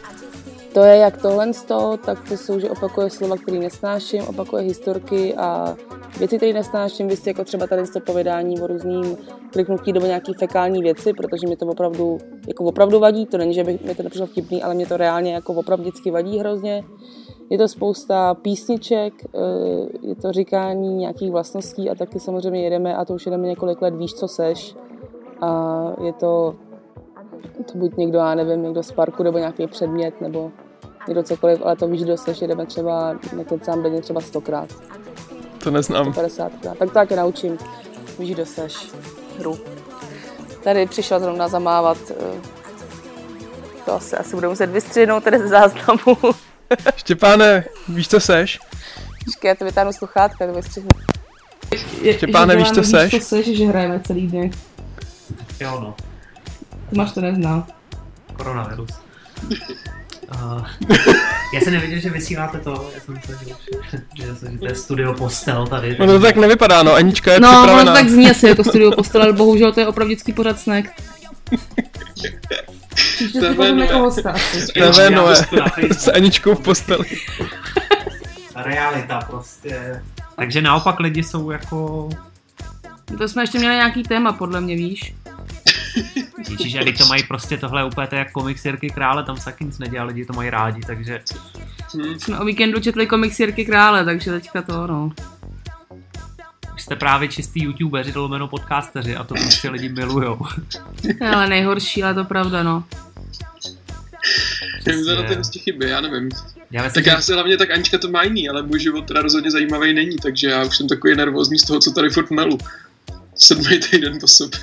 To 0.74 0.84
je 0.84 0.98
jak 0.98 1.22
tohle 1.22 1.54
sto, 1.54 2.00
tak 2.06 2.30
to 2.30 2.38
jsou, 2.38 2.60
že 2.60 2.70
opakuje 2.70 3.10
slova, 3.10 3.38
který 3.38 3.60
nesnáším, 3.60 4.24
opakuje 4.24 4.64
historky 4.64 5.36
a 5.36 5.76
věci, 6.20 6.38
které 6.38 6.54
nesnáším, 6.54 7.08
vy 7.08 7.16
jako 7.26 7.44
třeba 7.44 7.68
tady 7.68 7.88
to 7.88 8.00
povědání 8.00 8.62
o 8.62 8.68
různým 8.68 9.18
kliknutí 9.52 9.94
do 9.94 10.00
nějaký 10.00 10.34
fekální 10.34 10.82
věci, 10.82 11.14
protože 11.14 11.48
mi 11.48 11.56
to 11.56 11.66
opravdu, 11.66 12.18
jako 12.48 12.64
opravdu 12.64 13.00
vadí, 13.00 13.26
to 13.26 13.38
není, 13.38 13.54
že 13.54 13.64
by 13.64 13.80
mi 13.86 13.96
to 13.96 14.04
nepřišlo 14.04 14.28
vtipný, 14.28 14.64
ale 14.64 14.74
mě 14.74 14.86
to 14.86 14.98
reálně 14.98 15.34
jako 15.34 15.54
opravdu 15.54 15.84
vždycky 15.84 16.12
vadí 16.12 16.40
hrozně. 16.40 16.84
Je 17.50 17.58
to 17.58 17.68
spousta 17.68 18.34
písniček, 18.34 19.14
eh, 19.26 19.38
je 20.02 20.16
to 20.16 20.32
říkání 20.32 20.96
nějakých 20.96 21.32
vlastností 21.32 21.90
a 21.90 21.96
taky 21.96 22.20
samozřejmě 22.20 22.64
jedeme, 22.64 22.96
a 22.96 23.06
to 23.06 23.14
už 23.14 23.26
jedeme 23.26 23.48
několik 23.48 23.82
let, 23.82 23.96
víš, 23.96 24.14
co 24.14 24.28
seš. 24.28 24.76
A 25.42 25.82
je 26.04 26.14
to, 26.14 26.56
to 27.72 27.78
buď 27.78 27.98
někdo, 27.98 28.18
já 28.18 28.36
nevím, 28.36 28.64
někdo 28.64 28.84
z 28.84 28.92
parku, 28.92 29.24
nebo 29.24 29.38
nějaký 29.38 29.68
předmět, 29.68 30.22
nebo 30.22 30.52
někdo 31.08 31.24
cokoliv, 31.24 31.62
ale 31.64 31.76
to 31.76 31.88
víš, 31.88 32.04
kdo 32.04 32.18
seš, 32.18 32.42
jedeme 32.42 32.66
třeba, 32.66 33.16
nekecám 33.36 33.84
denně 33.84 34.02
třeba 34.02 34.22
stokrát, 34.22 34.70
To 35.64 35.72
neznám. 35.72 36.12
50krát. 36.12 36.76
Tak 36.78 36.94
to 36.94 37.06
tě 37.06 37.16
naučím, 37.16 37.58
víš, 38.20 38.32
kdo 38.34 38.46
seš, 38.46 38.92
hru. 39.40 39.58
Tady 40.64 40.86
přišla 40.86 41.20
zrovna 41.20 41.48
zamávat, 41.48 41.98
eh, 42.12 42.42
to 43.86 43.94
asi, 43.94 44.16
asi 44.16 44.36
budu 44.36 44.50
muset 44.50 44.70
vystřihnout 44.70 45.24
tady 45.24 45.40
ze 45.40 45.48
záznamu. 45.48 46.18
Štěpáne, 46.96 47.64
víš, 47.90 48.08
co 48.08 48.20
seš? 48.20 48.60
Počkej, 49.26 49.50
já 49.50 49.56
to 49.56 49.66
vytáhnu 49.66 49.94
sluchátka, 49.94 50.48
to 50.48 50.54
vystřihnu. 50.54 50.90
Štěpáne, 52.12 52.56
víš, 52.56 52.72
co 52.72 52.84
seš? 52.84 53.14
Víš, 53.14 53.22
co 53.22 53.28
seš, 53.28 53.58
že 53.58 53.66
hrajeme 53.66 54.00
celý 54.00 54.28
den. 54.28 54.52
Jo 55.60 55.80
no, 55.82 55.96
Tomáš 56.90 57.12
to 57.12 57.22
nezná. 57.22 57.68
koronavirus. 58.34 58.90
Uh, 60.36 60.66
já 61.54 61.62
jsem 61.62 61.74
nevěděl, 61.74 62.00
že 62.00 62.10
vysíláte 62.10 62.60
to, 62.60 62.90
já 62.96 63.00
jsem 63.02 63.14
myslel, 63.14 63.38
že, 63.38 63.98
že, 64.26 64.58
to 64.60 64.66
je 64.66 64.76
studio 64.76 65.14
postel 65.14 65.68
tady. 65.68 65.98
No 66.00 66.06
to 66.08 66.20
tak 66.20 66.36
nevypadá, 66.36 66.84
no, 66.84 66.94
Anička 66.94 67.34
je 67.34 67.40
No, 67.40 67.48
připravená. 67.52 67.92
to 67.92 67.98
tak 67.98 68.10
zní 68.10 68.30
asi 68.32 68.48
jako 68.48 68.64
studio 68.64 68.92
postel, 68.92 69.22
ale 69.22 69.34
bohužel 69.34 69.72
to 69.72 69.80
je 69.80 69.88
opravdu 69.88 70.08
vždycky 70.14 70.34
pořád 70.34 70.60
snack. 70.60 70.86
Příště 73.18 73.42
si 73.42 73.48
pozveme 73.48 73.86
jako 73.86 74.00
hosta 74.00 74.32
asi. 74.32 74.68
TV 74.68 75.10
Noé, 75.10 75.36
s 75.92 76.12
Aničkou 76.12 76.56
v 76.56 76.60
posteli. 76.60 77.06
Realita 78.56 79.20
prostě. 79.30 80.02
Takže 80.36 80.62
naopak 80.62 81.00
lidi 81.00 81.24
jsou 81.24 81.52
jako... 81.52 82.10
To 83.18 83.28
jsme 83.28 83.44
ještě 83.44 83.58
měli 83.58 83.76
nějaký 83.76 84.04
téma, 84.04 84.34
podle 84.34 84.62
mě, 84.62 84.76
víš? 84.76 85.16
A 86.82 86.84
teď 86.84 86.98
to 86.98 87.06
mají 87.06 87.24
prostě 87.24 87.58
tohle 87.58 87.86
úplně 87.86 88.08
to 88.08 88.16
jak 88.16 88.32
komiks 88.32 88.66
Jirky 88.66 88.90
Krále, 88.90 89.24
tam 89.24 89.38
se 89.38 89.46
taky 89.46 89.66
nic 89.66 89.80
nedělá, 89.80 90.06
lidi 90.06 90.26
to 90.26 90.34
mají 90.34 90.50
rádi, 90.50 90.82
takže 90.88 91.22
Jsme 92.18 92.40
o 92.40 92.46
víkendu 92.46 92.80
četli 92.80 93.08
komiks 93.08 93.40
Jirky 93.40 93.66
Krále, 93.66 94.06
takže 94.06 94.32
teďka 94.32 94.62
to, 94.62 94.88
no. 94.88 95.12
už 96.76 96.82
jste 96.82 96.96
právě 96.96 97.28
čistý 97.28 97.64
youtubeři, 97.64 98.12
to 98.12 98.22
lomeno 98.22 98.48
podcasteři 98.48 99.16
a 99.16 99.24
to 99.24 99.34
prostě 99.34 99.70
lidi 99.70 99.90
milujou. 99.90 100.40
Ale 101.32 101.50
nejhorší, 101.50 102.04
ale 102.04 102.14
to 102.14 102.26
pravda, 102.26 102.64
no. 102.64 102.84
Nevím, 104.88 105.04
za 105.04 105.24
ty 105.24 105.36
ty 105.54 105.60
chyby, 105.60 105.90
já 105.90 106.02
nevím. 106.02 106.30
Já 106.72 106.84
myslím, 106.84 106.94
Tak 106.94 107.04
že- 107.04 107.10
já 107.10 107.22
si 107.22 107.34
hlavně 107.34 107.58
tak 107.58 107.72
Anička 107.72 107.98
to 107.98 108.10
má 108.12 108.24
jiný, 108.24 108.50
ale 108.50 108.64
můj 108.64 108.80
život 108.80 109.08
teda 109.08 109.22
rozhodně 109.22 109.52
zajímavý 109.52 109.94
není, 109.94 110.16
takže 110.18 110.48
já 110.50 110.64
už 110.66 110.78
jsem 110.78 110.88
takový 110.88 111.16
nervózní 111.16 111.60
z 111.60 111.64
toho, 111.64 111.80
co 111.80 111.92
tady 111.92 112.10
furt 112.10 112.32
melu. 112.32 112.58
Sedmý 113.36 113.80
týden 113.80 114.18
po 114.22 114.28
sobě. 114.28 114.60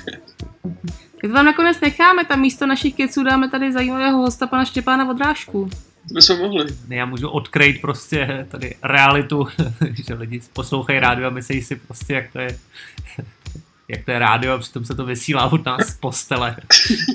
Tak 1.21 1.21
to 1.21 1.33
tam 1.33 1.45
nakonec 1.45 1.79
necháme, 1.81 2.25
tam 2.25 2.41
místo 2.41 2.65
našich 2.65 2.95
keců 2.95 3.23
dáme 3.23 3.49
tady 3.49 3.73
zajímavého 3.73 4.17
hosta 4.17 4.47
pana 4.47 4.65
Štěpána 4.65 5.03
Vodrážku. 5.03 5.69
To 6.07 6.13
bychom 6.13 6.37
mohli. 6.39 6.65
Já 6.89 7.05
můžu 7.05 7.29
odkryt 7.29 7.81
prostě 7.81 8.47
tady 8.51 8.75
realitu, 8.83 9.47
že 10.07 10.13
lidi 10.13 10.41
poslouchají 10.53 10.99
rádio 10.99 11.27
a 11.27 11.29
myslí 11.29 11.61
si 11.61 11.75
prostě, 11.75 12.13
jak 12.13 12.31
to 12.33 12.39
je 12.39 12.57
jak 13.87 14.05
to 14.05 14.11
je 14.11 14.19
rádio 14.19 14.53
a 14.53 14.57
přitom 14.57 14.85
se 14.85 14.95
to 14.95 15.05
vysílá 15.05 15.51
od 15.51 15.65
nás 15.65 15.87
z 15.87 15.97
postele, 15.97 16.55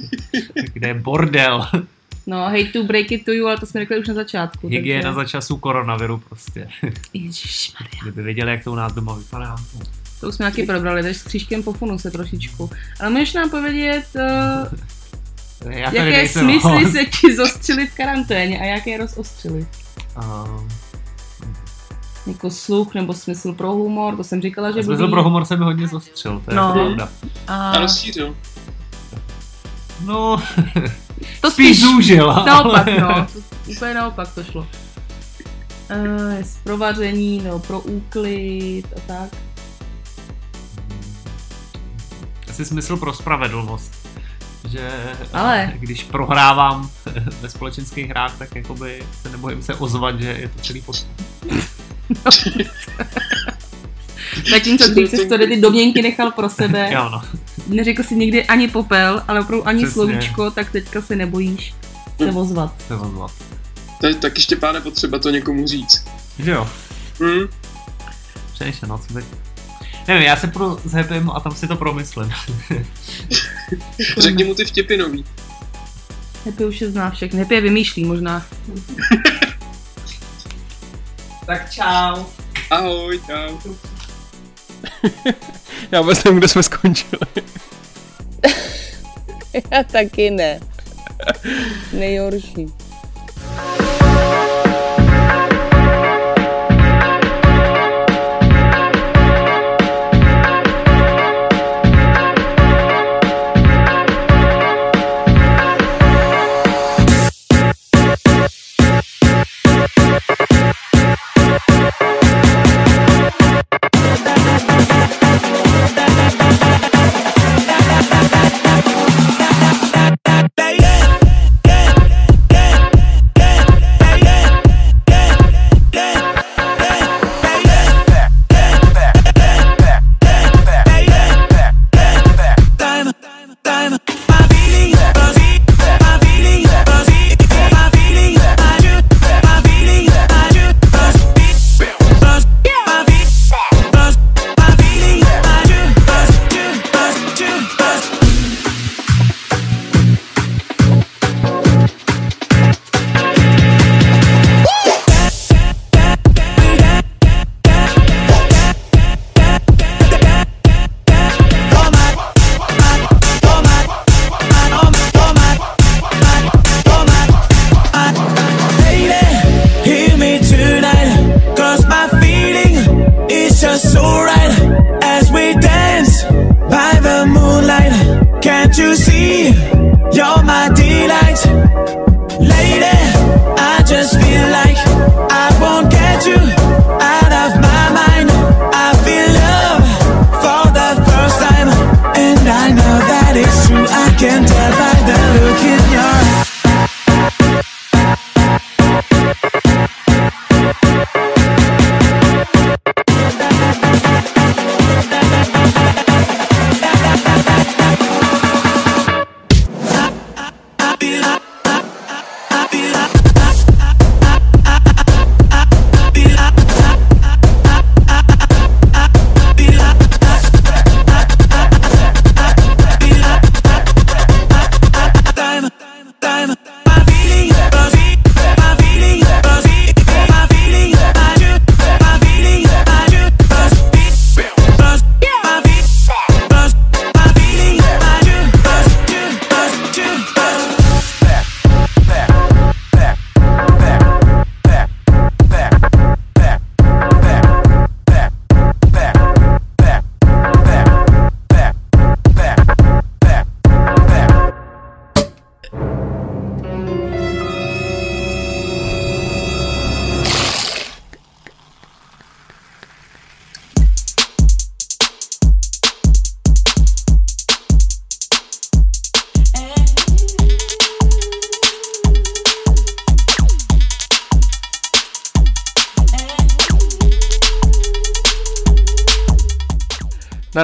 kde 0.73 0.89
je 0.89 0.95
bordel. 0.95 1.67
No, 2.31 2.45
hate 2.45 2.65
to 2.73 2.85
break 2.85 3.13
it 3.13 3.25
to 3.25 3.33
you, 3.33 3.47
ale 3.47 3.57
to 3.59 3.67
jsme 3.67 3.81
řekli 3.81 3.99
už 4.01 4.09
na 4.09 4.15
začátku. 4.15 4.69
Hygiena 4.69 5.13
za 5.13 5.25
času 5.25 5.57
koronaviru 5.57 6.23
prostě. 6.29 6.69
Ježišmarja. 7.15 8.01
Kdyby 8.03 8.23
věděli, 8.23 8.51
jak 8.51 8.65
to 8.65 8.73
u 8.73 8.75
nás 8.75 8.93
doma 8.93 9.15
vypadá. 9.15 9.57
To 10.21 10.29
už 10.29 10.35
jsme 10.35 10.47
taky 10.51 10.67
probrali, 10.67 11.03
takže 11.03 11.19
s 11.21 11.23
křížkem 11.23 11.63
pofunu 11.63 11.99
se 11.99 12.11
trošičku. 12.11 12.71
Ale 13.01 13.11
můžeš 13.11 13.33
nám 13.33 13.51
povědět, 13.51 14.05
uh, 14.15 14.23
Já 15.73 15.87
tady 15.87 15.97
jaké 15.97 16.11
nejsem 16.11 16.43
smysly 16.45 16.71
host. 16.85 16.93
se 16.93 17.05
ti 17.05 17.37
zostřily 17.37 17.87
v 17.87 17.95
karanténě 17.95 18.61
a 18.61 18.65
jaké 18.65 18.97
rozostřily? 18.99 19.67
Uh, 20.17 20.63
Jako 22.27 22.51
sluch 22.51 22.95
nebo 22.95 23.15
smysl 23.15 23.53
pro 23.53 23.73
humor, 23.73 24.17
to 24.17 24.25
jsem 24.25 24.43
říkala, 24.43 24.71
že 24.71 24.83
smysl 24.83 25.09
pro 25.09 25.23
humor 25.23 25.45
se 25.45 25.57
mi 25.57 25.65
hodně 25.65 25.89
zostřil, 25.89 26.43
to 26.45 26.51
je 26.51 26.57
No. 26.57 26.73
pravda. 26.73 27.09
A 27.49 27.71
A 27.71 27.79
rozšířil. 27.79 28.37
No, 30.05 30.43
to 31.41 31.51
spíš 31.51 31.81
zúžil. 31.81 32.27
Naopak, 32.47 32.89
ale- 32.89 33.01
no. 33.01 33.27
To, 33.33 33.39
úplně 33.73 33.95
naopak 33.95 34.35
to 34.35 34.45
šlo. 34.45 34.67
Uh, 35.97 36.37
jest 36.39 36.65
pro 36.65 36.77
vaření 36.77 37.41
nebo 37.41 37.59
pro 37.59 37.81
úklid 37.81 38.85
a 38.97 39.01
tak. 39.07 39.29
Asi 42.51 42.65
smysl 42.65 42.97
pro 42.97 43.13
spravedlnost. 43.15 44.09
Že 44.69 44.91
Ale. 45.33 45.73
když 45.79 46.05
prohrávám 46.05 46.91
ve 47.41 47.51
společenských 47.51 48.09
hrách, 48.09 48.39
tak 48.39 48.55
jakoby 48.57 49.03
se 49.23 49.29
nebojím 49.31 49.63
se 49.63 49.75
ozvat, 49.75 50.21
že 50.21 50.29
je 50.29 50.49
to 50.49 50.61
celý 50.61 50.83
pod... 50.83 50.97
Zatímco 54.51 54.89
když 54.89 55.11
jsi 55.11 55.29
to 55.29 55.39
ty 55.39 55.61
domněnky 55.61 56.03
nechal 56.03 56.31
pro 56.31 56.49
sebe, 56.51 56.89
Jo, 56.93 57.09
no. 57.13 57.23
Neřekl 57.71 58.03
si 58.03 58.17
nikdy 58.17 58.45
ani 58.45 58.69
popel, 58.69 59.23
ale 59.29 59.41
opravdu 59.41 59.69
ani 59.69 59.83
Přesně. 59.85 59.95
slovíčko, 59.95 60.51
tak 60.51 60.71
teďka 60.71 61.03
se 61.03 61.17
nebojíš 61.17 61.75
se 62.25 62.31
ozvat. 62.33 62.83
Se 62.89 62.95
ozvat. 62.95 63.33
To 64.01 64.07
je 64.07 64.15
taky 64.15 64.43
Štěpáne 64.43 64.81
potřeba 64.81 65.19
to 65.19 65.31
někomu 65.31 65.67
říct. 65.67 66.05
Že 66.39 66.51
jo. 66.51 66.69
Hm? 67.21 67.49
Přemýšlím, 68.53 68.89
no 68.89 68.99
co 68.99 69.15
teď. 69.15 69.25
Nevím, 70.09 70.23
já 70.23 70.37
se 70.37 70.47
půjdu 70.47 70.81
s 70.85 70.93
Happym 70.93 71.31
a 71.31 71.41
tam 71.41 71.55
si 71.55 71.69
to 71.69 71.77
promyslím. 71.77 72.33
Řekni 74.19 74.45
mu 74.45 74.55
ty 74.55 74.65
vtipy 74.65 74.97
nový. 74.97 75.25
Happy 76.45 76.65
už 76.65 76.81
je 76.81 76.91
zná 76.91 77.11
všechny. 77.11 77.39
Happy 77.39 77.55
je 77.55 77.61
vymýšlí 77.61 78.05
možná. 78.05 78.47
tak 81.47 81.71
čau. 81.73 82.25
Ahoj, 82.71 83.21
čau. 83.27 83.59
Já 85.93 86.01
vůbec 86.01 86.25
nevím, 86.25 86.39
kde 86.39 86.49
jsme 86.49 86.63
skončili. 86.63 87.21
Já 89.71 89.83
taky 89.83 90.31
ne. 90.31 90.61
Nejhorší. 91.93 92.67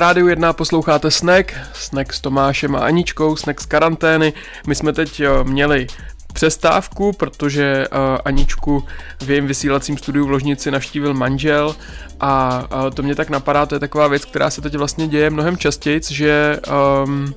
Rádiu 0.06 0.28
1 0.28 0.52
posloucháte 0.52 1.10
Snack, 1.10 1.54
Snack 1.72 2.12
s 2.12 2.20
Tomášem 2.20 2.76
a 2.76 2.78
Aničkou, 2.78 3.36
Snack 3.36 3.60
z 3.60 3.66
karantény. 3.66 4.32
My 4.66 4.74
jsme 4.74 4.92
teď 4.92 5.20
eh, 5.20 5.44
měli 5.44 5.86
přestávku, 6.32 7.12
protože 7.12 7.88
uh, 7.88 7.98
Aničku 8.24 8.84
v 9.20 9.30
jejím 9.30 9.46
vysílacím 9.46 9.98
studiu 9.98 10.26
v 10.26 10.30
Ložnici 10.30 10.70
navštívil 10.70 11.14
manžel 11.14 11.76
a 12.20 12.64
uh, 12.72 12.90
to 12.90 13.02
mě 13.02 13.14
tak 13.14 13.30
napadá, 13.30 13.66
to 13.66 13.74
je 13.74 13.78
taková 13.78 14.08
věc, 14.08 14.24
která 14.24 14.50
se 14.50 14.60
teď 14.60 14.74
vlastně 14.74 15.08
děje 15.08 15.30
mnohem 15.30 15.56
častěji, 15.56 16.00
že 16.10 16.60
um, 17.04 17.34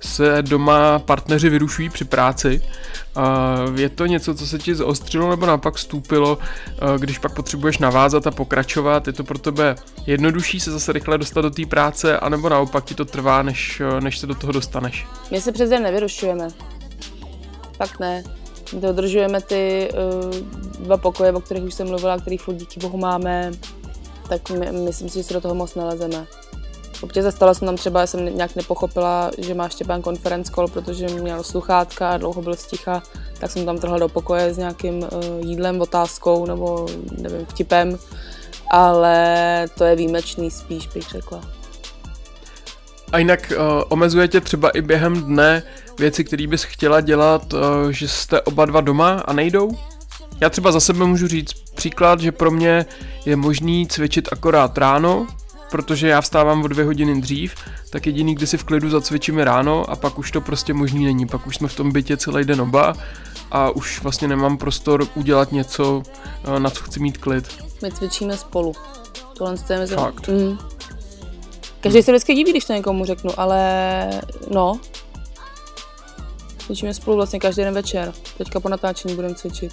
se 0.00 0.42
doma 0.42 0.98
partneři 0.98 1.48
vyrušují 1.48 1.88
při 1.88 2.04
práci. 2.04 2.62
Je 3.74 3.88
to 3.88 4.06
něco, 4.06 4.34
co 4.34 4.46
se 4.46 4.58
ti 4.58 4.74
zaostřilo 4.74 5.30
nebo 5.30 5.46
napak 5.46 5.78
stůpilo, 5.78 6.38
uh, 6.38 7.00
když 7.00 7.18
pak 7.18 7.34
potřebuješ 7.34 7.78
navázat 7.78 8.26
a 8.26 8.30
pokračovat? 8.30 9.06
Je 9.06 9.12
to 9.12 9.24
pro 9.24 9.38
tebe 9.38 9.76
jednodušší 10.06 10.60
se 10.60 10.70
zase 10.70 10.92
rychle 10.92 11.18
dostat 11.18 11.40
do 11.40 11.50
té 11.50 11.66
práce, 11.66 12.18
anebo 12.18 12.48
naopak 12.48 12.84
ti 12.84 12.94
to 12.94 13.04
trvá, 13.04 13.42
než, 13.42 13.82
než 14.00 14.18
se 14.18 14.26
do 14.26 14.34
toho 14.34 14.52
dostaneš? 14.52 15.06
My 15.30 15.40
se 15.40 15.52
přece 15.52 15.80
nevyrušujeme. 15.80 16.48
Fakt 17.76 18.00
ne. 18.00 18.24
Dodržujeme 18.72 19.40
ty 19.40 19.88
uh, 19.92 20.86
dva 20.86 20.96
pokoje, 20.96 21.32
o 21.32 21.40
kterých 21.40 21.64
už 21.64 21.74
jsem 21.74 21.88
mluvila, 21.88 22.18
který 22.18 22.36
furt 22.38 22.54
díky 22.54 22.80
bohu 22.80 22.98
máme, 22.98 23.52
tak 24.28 24.50
my, 24.50 24.72
myslím 24.72 25.08
si, 25.08 25.18
že 25.18 25.24
se 25.24 25.34
do 25.34 25.40
toho 25.40 25.54
moc 25.54 25.74
nalezeme. 25.74 26.26
Občas 27.02 27.24
zastala 27.24 27.54
jsem 27.54 27.66
tam 27.66 27.76
třeba, 27.76 28.06
jsem 28.06 28.36
nějak 28.36 28.56
nepochopila, 28.56 29.30
že 29.38 29.54
má 29.54 29.68
Štěpán 29.68 30.02
conference 30.02 30.52
call, 30.54 30.68
protože 30.68 31.06
měl 31.06 31.42
sluchátka 31.42 32.10
a 32.10 32.16
dlouho 32.16 32.42
byl 32.42 32.56
sticha, 32.56 33.02
tak 33.38 33.50
jsem 33.50 33.66
tam 33.66 33.78
trhla 33.78 33.98
do 33.98 34.08
pokoje 34.08 34.54
s 34.54 34.58
nějakým 34.58 34.98
uh, 34.98 35.08
jídlem, 35.38 35.80
otázkou 35.80 36.46
nebo 36.46 36.86
nevím, 37.18 37.46
vtipem, 37.46 37.98
ale 38.70 39.66
to 39.78 39.84
je 39.84 39.96
výjimečný 39.96 40.50
spíš, 40.50 40.86
bych 40.86 41.08
řekla. 41.08 41.40
A 43.12 43.18
jinak 43.18 43.52
uh, 43.56 43.64
omezuje 43.88 44.28
tě 44.28 44.40
třeba 44.40 44.70
i 44.70 44.80
během 44.80 45.22
dne 45.22 45.62
věci, 45.98 46.24
které 46.24 46.46
bys 46.46 46.64
chtěla 46.64 47.00
dělat, 47.00 47.52
uh, 47.52 47.60
že 47.90 48.08
jste 48.08 48.40
oba 48.40 48.64
dva 48.64 48.80
doma 48.80 49.22
a 49.24 49.32
nejdou? 49.32 49.70
Já 50.40 50.50
třeba 50.50 50.72
za 50.72 50.80
sebe 50.80 51.04
můžu 51.04 51.28
říct 51.28 51.52
příklad, 51.74 52.20
že 52.20 52.32
pro 52.32 52.50
mě 52.50 52.86
je 53.26 53.36
možný 53.36 53.86
cvičit 53.86 54.28
akorát 54.32 54.78
ráno, 54.78 55.26
protože 55.72 56.08
já 56.08 56.20
vstávám 56.20 56.64
o 56.64 56.68
dvě 56.68 56.84
hodiny 56.84 57.20
dřív, 57.20 57.54
tak 57.90 58.06
jediný, 58.06 58.34
kdy 58.34 58.46
si 58.46 58.58
v 58.58 58.64
klidu 58.64 58.90
zacvičíme 58.90 59.44
ráno 59.44 59.90
a 59.90 59.96
pak 59.96 60.18
už 60.18 60.30
to 60.30 60.40
prostě 60.40 60.74
možný 60.74 61.04
není. 61.04 61.26
Pak 61.26 61.46
už 61.46 61.56
jsme 61.56 61.68
v 61.68 61.76
tom 61.76 61.92
bytě 61.92 62.16
celý 62.16 62.44
den 62.44 62.60
oba 62.60 62.94
a 63.50 63.70
už 63.70 64.02
vlastně 64.02 64.28
nemám 64.28 64.58
prostor 64.58 65.06
udělat 65.14 65.52
něco, 65.52 66.02
uh, 66.48 66.58
na 66.58 66.70
co 66.70 66.84
chci 66.84 67.00
mít 67.00 67.18
klid. 67.18 67.48
My 67.82 67.92
cvičíme 67.92 68.36
spolu. 68.36 68.72
Tohle 69.38 69.54
je 69.70 69.78
mezi... 69.78 69.94
Fakt. 69.94 70.28
Mm. 70.28 70.58
Každý 71.80 72.02
se 72.02 72.12
vždycky 72.12 72.34
diví, 72.34 72.50
když 72.50 72.64
to 72.64 72.72
někomu 72.72 73.04
řeknu, 73.04 73.40
ale 73.40 74.10
no. 74.50 74.80
Cvičíme 76.58 76.94
spolu 76.94 77.16
vlastně 77.16 77.40
každý 77.40 77.62
den 77.62 77.74
večer. 77.74 78.12
Teďka 78.38 78.60
po 78.60 78.68
natáčení 78.68 79.14
budeme 79.14 79.34
cvičit. 79.34 79.72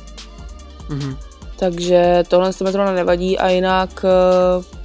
Mhm. 0.89 1.17
Takže 1.55 2.23
tohle 2.27 2.53
to 2.53 2.63
mi 2.63 2.71
zrovna 2.71 2.93
nevadí 2.93 3.37
a 3.37 3.49
jinak 3.49 4.05
eh, 4.05 4.78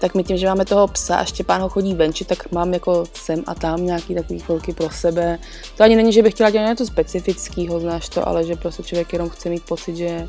tak 0.00 0.14
my 0.14 0.24
tím, 0.24 0.36
že 0.36 0.46
máme 0.46 0.64
toho 0.64 0.88
psa 0.88 1.16
a 1.16 1.24
Štěpán 1.24 1.60
ho 1.60 1.68
chodí 1.68 1.94
venči, 1.94 2.24
tak 2.24 2.52
mám 2.52 2.74
jako 2.74 3.04
sem 3.14 3.44
a 3.46 3.54
tam 3.54 3.86
nějaký 3.86 4.14
takový 4.14 4.38
chvilky 4.38 4.72
pro 4.72 4.90
sebe. 4.90 5.38
To 5.76 5.84
ani 5.84 5.96
není, 5.96 6.12
že 6.12 6.22
bych 6.22 6.34
chtěla 6.34 6.50
dělat 6.50 6.68
něco 6.68 6.86
specifického, 6.86 7.80
znáš 7.80 8.08
to, 8.08 8.28
ale 8.28 8.44
že 8.44 8.56
prostě 8.56 8.82
člověk 8.82 9.12
jenom 9.12 9.28
chce 9.28 9.48
mít 9.48 9.64
pocit, 9.64 9.96
že, 9.96 10.28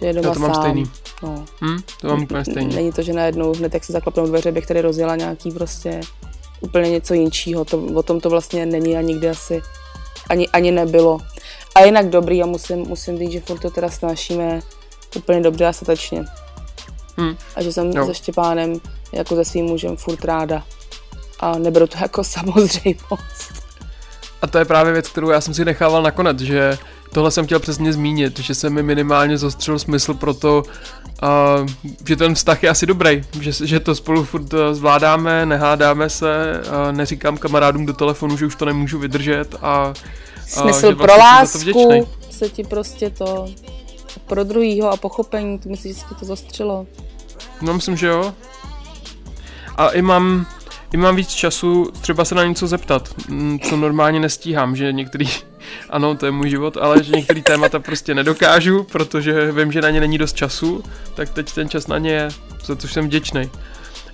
že 0.00 0.06
je 0.06 0.12
doma 0.12 0.28
Já 0.28 0.34
to 0.34 0.40
mám 0.40 0.54
sám. 0.54 0.62
stejný. 0.62 0.84
No. 1.22 1.44
Hm? 1.64 1.78
To 2.00 2.06
mám 2.06 2.22
úplně 2.22 2.44
stejně. 2.44 2.76
Není 2.76 2.92
to, 2.92 3.02
že 3.02 3.12
najednou 3.12 3.52
hned 3.52 3.74
jak 3.74 3.84
se 3.84 3.92
zaklapnou 3.92 4.26
dveře, 4.26 4.52
bych 4.52 4.66
tady 4.66 4.80
rozjela 4.80 5.16
nějaký 5.16 5.50
prostě 5.50 6.00
úplně 6.60 6.90
něco 6.90 7.14
jinčího. 7.14 7.64
To, 7.64 7.78
o 7.94 8.02
tom 8.02 8.20
to 8.20 8.30
vlastně 8.30 8.66
není 8.66 8.96
a 8.96 9.00
nikdy 9.00 9.28
asi 9.28 9.62
ani, 10.30 10.48
ani 10.48 10.70
nebylo. 10.70 11.18
A 11.74 11.80
jinak 11.84 12.08
dobrý 12.08 12.42
a 12.42 12.46
musím, 12.46 12.78
musím 12.78 13.18
říct, 13.18 13.32
že 13.32 13.40
furt 13.40 13.58
to 13.58 13.70
teda 13.70 13.90
snášíme 13.90 14.60
úplně 15.16 15.40
dobře 15.40 15.66
a 15.66 15.72
statečně. 15.72 16.24
Hm. 17.20 17.36
A 17.56 17.62
že 17.62 17.72
jsem 17.72 17.92
Jo. 17.92 18.06
se 18.06 18.14
Štěpánem 18.14 18.80
jako 19.12 19.36
se 19.36 19.44
svým 19.44 19.64
mužem 19.64 19.96
furt 19.96 20.24
ráda. 20.24 20.62
A 21.40 21.58
neberu 21.58 21.86
to 21.86 21.98
jako 22.00 22.24
samozřejmost. 22.34 23.66
A 24.42 24.46
to 24.46 24.58
je 24.58 24.64
právě 24.64 24.92
věc, 24.92 25.08
kterou 25.08 25.30
já 25.30 25.40
jsem 25.40 25.54
si 25.54 25.64
nechával 25.64 26.02
nakonec, 26.02 26.40
že 26.40 26.78
tohle 27.12 27.30
jsem 27.30 27.46
chtěl 27.46 27.60
přesně 27.60 27.92
zmínit, 27.92 28.38
že 28.38 28.54
se 28.54 28.70
mi 28.70 28.82
minimálně 28.82 29.38
zostřil 29.38 29.78
smysl 29.78 30.14
pro 30.14 30.34
to, 30.34 30.62
uh, 31.22 31.68
že 32.08 32.16
ten 32.16 32.34
vztah 32.34 32.62
je 32.62 32.70
asi 32.70 32.86
dobrý, 32.86 33.22
že, 33.40 33.66
že 33.66 33.80
to 33.80 33.94
spolu 33.94 34.24
furt 34.24 34.54
eh, 34.54 34.74
zvládáme, 34.74 35.46
nehádáme 35.46 36.10
se, 36.10 36.60
uh, 36.60 36.96
neříkám 36.96 37.36
kamarádům 37.36 37.86
do 37.86 37.92
telefonu, 37.92 38.36
že 38.36 38.46
už 38.46 38.56
to 38.56 38.64
nemůžu 38.64 38.98
vydržet 38.98 39.54
a, 39.62 39.66
a 39.66 39.94
Smysl 40.46 40.94
pro 40.94 41.14
vlastně 41.16 41.72
to 41.74 41.88
lásku 41.88 42.06
se 42.30 42.48
ti 42.48 42.64
prostě 42.64 43.10
to 43.10 43.46
pro 44.26 44.44
druhýho 44.44 44.90
a 44.90 44.96
pochopení, 44.96 45.58
ty 45.58 45.68
myslíš, 45.68 45.96
že 45.96 46.00
se 46.00 46.14
to 46.14 46.24
zostřilo? 46.24 46.86
No 47.62 47.74
myslím, 47.74 47.96
že 47.96 48.06
jo. 48.06 48.34
A 49.76 49.88
i 49.88 50.02
mám, 50.02 50.46
i 50.92 50.96
mám 50.96 51.16
víc 51.16 51.28
času 51.28 51.90
třeba 52.00 52.24
se 52.24 52.34
na 52.34 52.44
něco 52.44 52.66
zeptat, 52.66 53.14
mm, 53.28 53.58
co 53.60 53.76
normálně 53.76 54.20
nestíhám, 54.20 54.76
že 54.76 54.92
některý, 54.92 55.28
ano, 55.90 56.14
to 56.14 56.26
je 56.26 56.32
můj 56.32 56.50
život, 56.50 56.76
ale 56.76 57.04
že 57.04 57.12
některý 57.12 57.42
témata 57.42 57.78
prostě 57.78 58.14
nedokážu, 58.14 58.82
protože 58.82 59.52
vím, 59.52 59.72
že 59.72 59.80
na 59.80 59.90
ně 59.90 60.00
není 60.00 60.18
dost 60.18 60.36
času, 60.36 60.82
tak 61.14 61.30
teď 61.30 61.52
ten 61.52 61.68
čas 61.68 61.86
na 61.86 61.98
ně 61.98 62.10
je, 62.10 62.28
za 62.64 62.76
což 62.76 62.92
jsem 62.92 63.04
vděčný. 63.04 63.50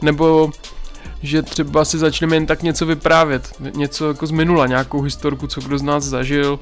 Nebo 0.02 0.50
že 1.22 1.42
třeba 1.42 1.84
si 1.84 1.98
začneme 1.98 2.36
jen 2.36 2.46
tak 2.46 2.62
něco 2.62 2.86
vyprávět, 2.86 3.52
něco 3.74 4.08
jako 4.08 4.26
z 4.26 4.30
minula, 4.30 4.66
nějakou 4.66 5.00
historku, 5.00 5.46
co 5.46 5.60
kdo 5.60 5.78
z 5.78 5.82
nás 5.82 6.04
zažil, 6.04 6.58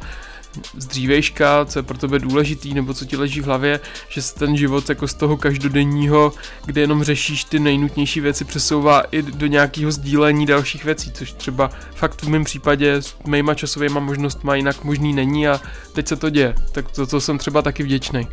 z 0.76 0.86
dřívejška, 0.86 1.64
co 1.64 1.78
je 1.78 1.82
pro 1.82 1.98
tebe 1.98 2.18
důležitý, 2.18 2.74
nebo 2.74 2.94
co 2.94 3.05
ti 3.05 3.16
leží 3.16 3.40
v 3.40 3.44
hlavě, 3.44 3.80
že 4.09 4.22
se 4.22 4.34
ten 4.34 4.57
život 4.57 4.88
jako 4.88 5.09
z 5.09 5.14
toho 5.14 5.36
každodenního, 5.36 6.32
kde 6.64 6.80
jenom 6.80 7.03
řešíš 7.03 7.44
ty 7.44 7.59
nejnutnější 7.59 8.20
věci, 8.20 8.44
přesouvá 8.44 9.01
i 9.01 9.22
do 9.22 9.46
nějakého 9.46 9.92
sdílení 9.92 10.46
dalších 10.46 10.84
věcí, 10.84 11.12
což 11.12 11.32
třeba 11.32 11.70
fakt 11.94 12.22
v 12.22 12.28
mém 12.28 12.44
případě 12.44 12.94
s 12.94 13.14
mýma 13.26 13.55
časovými 13.55 14.01
možnostmi 14.01 14.53
jinak 14.55 14.84
možný 14.84 15.12
není 15.12 15.48
a 15.48 15.61
teď 15.92 16.09
se 16.09 16.16
to 16.16 16.30
děje. 16.30 16.55
Tak 16.72 16.90
to, 16.90 17.07
to 17.07 17.20
jsem 17.20 17.38
třeba 17.38 17.62
taky 17.62 17.82
vděčný. 17.82 18.28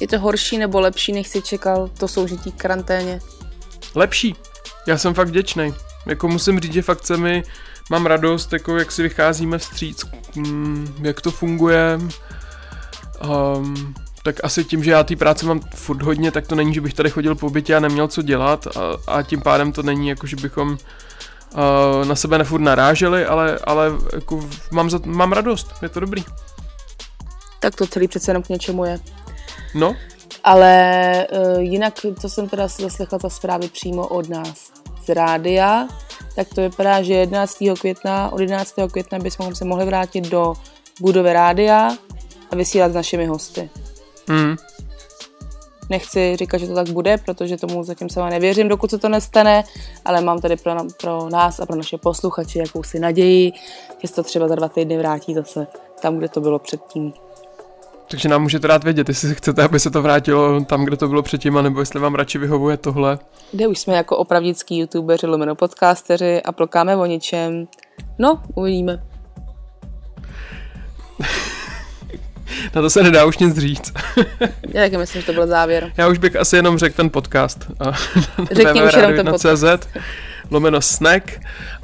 Je 0.00 0.08
to 0.08 0.18
horší 0.18 0.58
nebo 0.58 0.80
lepší, 0.80 1.12
než 1.12 1.28
si 1.28 1.42
čekal 1.42 1.90
to 1.98 2.08
soužití 2.08 2.52
k 2.52 2.56
karanténě? 2.56 3.20
Lepší. 3.94 4.34
Já 4.86 4.98
jsem 4.98 5.14
fakt 5.14 5.28
vděčný. 5.28 5.74
Jako 6.06 6.28
musím 6.28 6.60
říct, 6.60 6.72
že 6.72 6.82
fakt 6.82 7.06
se 7.06 7.16
mi 7.16 7.42
mám 7.90 8.06
radost, 8.06 8.52
jako 8.52 8.78
jak 8.78 8.92
si 8.92 9.02
vycházíme 9.02 9.58
vstříc, 9.58 10.04
mm, 10.36 10.94
jak 11.02 11.20
to 11.20 11.30
funguje. 11.30 11.98
Um, 13.56 13.94
tak 14.22 14.36
asi 14.44 14.64
tím, 14.64 14.84
že 14.84 14.90
já 14.90 15.04
té 15.04 15.16
práce 15.16 15.46
mám 15.46 15.60
furt 15.74 16.02
hodně, 16.02 16.30
tak 16.30 16.46
to 16.46 16.54
není, 16.54 16.74
že 16.74 16.80
bych 16.80 16.94
tady 16.94 17.10
chodil 17.10 17.34
po 17.34 17.50
bytě 17.50 17.76
a 17.76 17.80
neměl 17.80 18.08
co 18.08 18.22
dělat 18.22 18.66
a, 18.66 18.80
a 19.06 19.22
tím 19.22 19.40
pádem 19.40 19.72
to 19.72 19.82
není 19.82 20.08
jako, 20.08 20.26
že 20.26 20.36
bychom 20.36 20.70
uh, 20.70 20.78
na 22.04 22.14
sebe 22.14 22.38
nefurt 22.38 22.60
naráželi, 22.60 23.26
ale, 23.26 23.58
ale 23.64 23.92
jako 24.12 24.48
mám, 24.70 24.90
za, 24.90 25.00
mám 25.04 25.32
radost, 25.32 25.74
je 25.82 25.88
to 25.88 26.00
dobrý. 26.00 26.24
Tak 27.60 27.74
to 27.74 27.86
celý 27.86 28.08
přece 28.08 28.30
jenom 28.30 28.42
k 28.42 28.48
něčemu 28.48 28.84
je. 28.84 29.00
No, 29.74 29.96
Ale 30.44 31.26
uh, 31.32 31.60
jinak, 31.60 31.94
co 32.20 32.28
jsem 32.28 32.48
teda 32.48 32.68
si 32.68 32.82
zaslechla 32.82 33.18
za 33.18 33.28
zprávy 33.28 33.68
přímo 33.68 34.06
od 34.06 34.28
nás 34.28 34.72
z 35.04 35.08
rádia, 35.08 35.88
tak 36.36 36.48
to 36.54 36.60
vypadá, 36.60 37.02
že 37.02 37.14
11. 37.14 37.58
května, 37.80 38.32
od 38.32 38.40
11. 38.40 38.74
května 38.90 39.18
bychom 39.18 39.54
se 39.54 39.64
mohli 39.64 39.84
vrátit 39.84 40.28
do 40.28 40.54
budovy 41.00 41.32
rádia 41.32 41.96
a 42.50 42.56
vysílat 42.56 42.92
s 42.92 42.94
našimi 42.94 43.26
hosty. 43.26 43.70
mm, 44.28 44.56
Nechci 45.90 46.36
říkat, 46.36 46.58
že 46.58 46.66
to 46.66 46.74
tak 46.74 46.88
bude, 46.88 47.18
protože 47.18 47.56
tomu 47.56 47.84
zatím 47.84 48.08
sama 48.08 48.28
nevěřím, 48.28 48.68
dokud 48.68 48.90
se 48.90 48.98
to 48.98 49.08
nestane, 49.08 49.64
ale 50.04 50.20
mám 50.20 50.40
tady 50.40 50.56
pro, 50.56 50.74
pro 51.00 51.28
nás 51.30 51.60
a 51.60 51.66
pro 51.66 51.76
naše 51.76 51.98
posluchače 51.98 52.58
jakousi 52.58 52.98
naději, 52.98 53.52
že 53.98 54.08
se 54.08 54.14
to 54.14 54.22
třeba 54.22 54.48
za 54.48 54.54
dva 54.54 54.68
týdny 54.68 54.98
vrátí 54.98 55.34
zase 55.34 55.66
tam, 56.02 56.18
kde 56.18 56.28
to 56.28 56.40
bylo 56.40 56.58
předtím. 56.58 57.12
Takže 58.14 58.28
nám 58.28 58.42
můžete 58.42 58.68
dát 58.68 58.84
vědět, 58.84 59.08
jestli 59.08 59.34
chcete, 59.34 59.62
aby 59.62 59.80
se 59.80 59.90
to 59.90 60.02
vrátilo 60.02 60.64
tam, 60.64 60.84
kde 60.84 60.96
to 60.96 61.08
bylo 61.08 61.22
předtím, 61.22 61.62
nebo 61.62 61.80
jestli 61.80 62.00
vám 62.00 62.14
radši 62.14 62.38
vyhovuje 62.38 62.76
tohle. 62.76 63.18
Kde 63.52 63.66
už 63.66 63.78
jsme 63.78 63.96
jako 63.96 64.16
opravdický 64.16 64.78
youtubeři, 64.78 65.26
lomeno 65.26 65.54
podcasteři 65.54 66.42
a 66.42 66.52
plokáme 66.52 66.96
o 66.96 67.06
ničem. 67.06 67.66
No, 68.18 68.42
uvidíme. 68.54 69.02
Na 72.74 72.82
to 72.82 72.90
se 72.90 73.02
nedá 73.02 73.24
už 73.24 73.38
nic 73.38 73.58
říct. 73.58 73.92
Já 74.68 74.82
taky 74.82 74.96
myslím, 74.96 75.20
že 75.20 75.26
to 75.26 75.32
byl 75.32 75.46
závěr. 75.46 75.92
Já 75.96 76.08
už 76.08 76.18
bych 76.18 76.36
asi 76.36 76.56
jenom 76.56 76.78
řekl 76.78 76.96
ten 76.96 77.10
podcast. 77.10 77.66
Řekni 78.52 78.82
už 78.82 78.94
jenom 78.94 79.14
ten 79.16 79.28
www.radio1.cz 79.28 79.88
lomeno 80.50 80.80
snack 80.80 81.40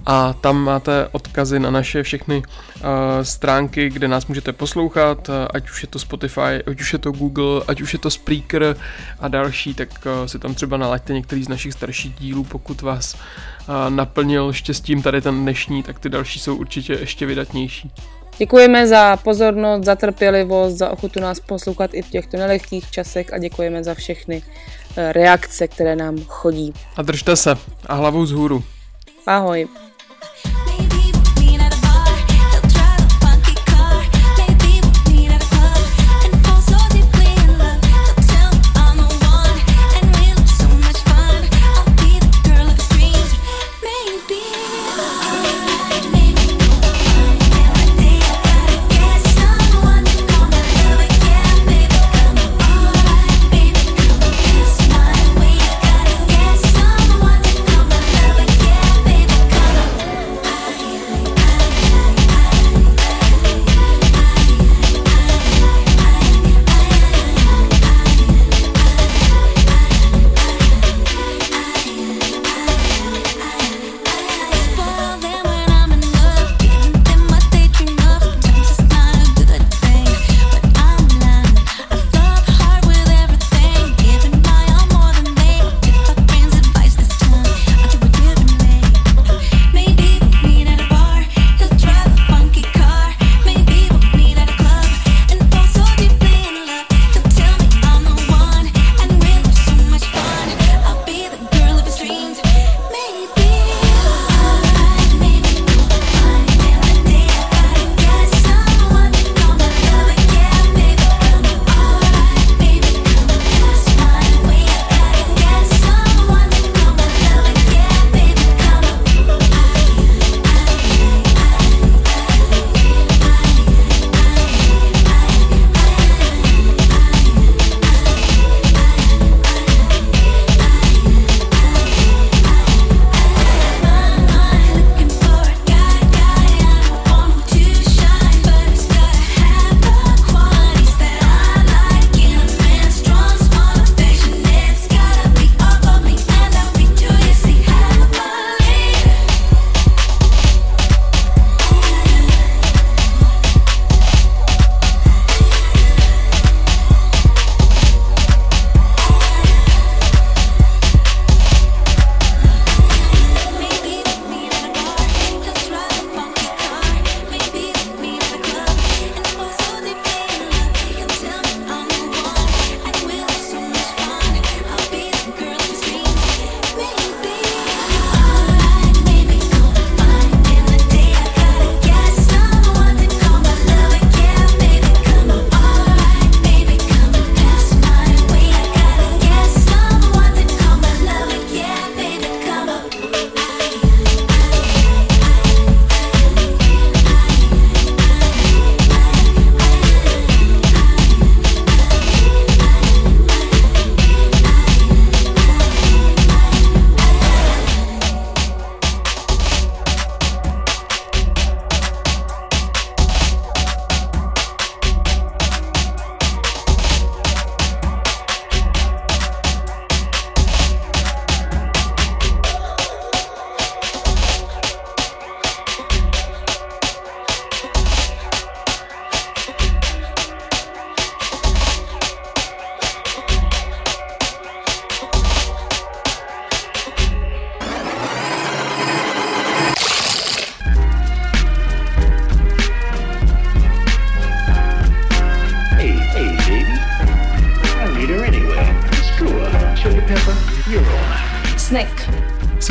a 0.07 0.33
tam 0.33 0.65
máte 0.65 1.09
odkazy 1.13 1.61
na 1.61 1.71
naše 1.71 2.03
všechny 2.03 2.37
uh, 2.37 2.83
stránky, 3.23 3.91
kde 3.91 4.09
nás 4.09 4.27
můžete 4.27 4.53
poslouchat, 4.53 5.29
uh, 5.29 5.35
ať 5.55 5.71
už 5.71 5.83
je 5.83 5.89
to 5.89 5.99
Spotify, 5.99 6.63
ať 6.67 6.81
už 6.81 6.93
je 6.93 6.99
to 6.99 7.13
Google, 7.13 7.63
ať 7.69 7.81
už 7.81 7.93
je 7.93 7.99
to 7.99 8.11
Spreaker 8.11 8.77
a 9.21 9.29
další, 9.29 9.75
tak 9.75 9.89
uh, 10.07 10.27
si 10.27 10.39
tam 10.39 10.55
třeba 10.55 10.77
nalaďte 10.77 11.13
některý 11.13 11.45
z 11.45 11.49
našich 11.49 11.73
starších 11.73 12.15
dílů, 12.15 12.45
pokud 12.45 12.83
vás 12.83 13.15
uh, 13.15 13.75
naplnil 13.89 14.53
štěstím 14.53 15.03
tady 15.03 15.21
ten 15.21 15.43
dnešní, 15.43 15.83
tak 15.83 15.99
ty 15.99 16.09
další 16.09 16.39
jsou 16.39 16.57
určitě 16.57 16.93
ještě 16.93 17.27
vydatnější. 17.27 17.91
Děkujeme 18.39 18.87
za 18.87 19.17
pozornost, 19.17 19.85
za 19.85 19.95
trpělivost, 19.95 20.77
za 20.77 20.91
ochotu 20.91 21.21
nás 21.21 21.41
poslouchat 21.41 21.95
i 21.95 22.03
v 22.03 22.11
těchto 22.11 22.37
nelehkých 22.37 22.91
časech 22.91 23.33
a 23.33 23.39
děkujeme 23.39 23.85
za 23.85 23.95
všechny 23.95 24.43
reakce, 24.97 25.69
které 25.69 25.97
nám 25.97 26.19
chodí. 26.27 26.73
A 26.97 27.03
držte 27.03 27.37
se. 27.37 27.55
A 27.87 27.95
hlavu 27.95 28.23
vzhůru. 28.23 28.65
Ahoj. 29.27 29.69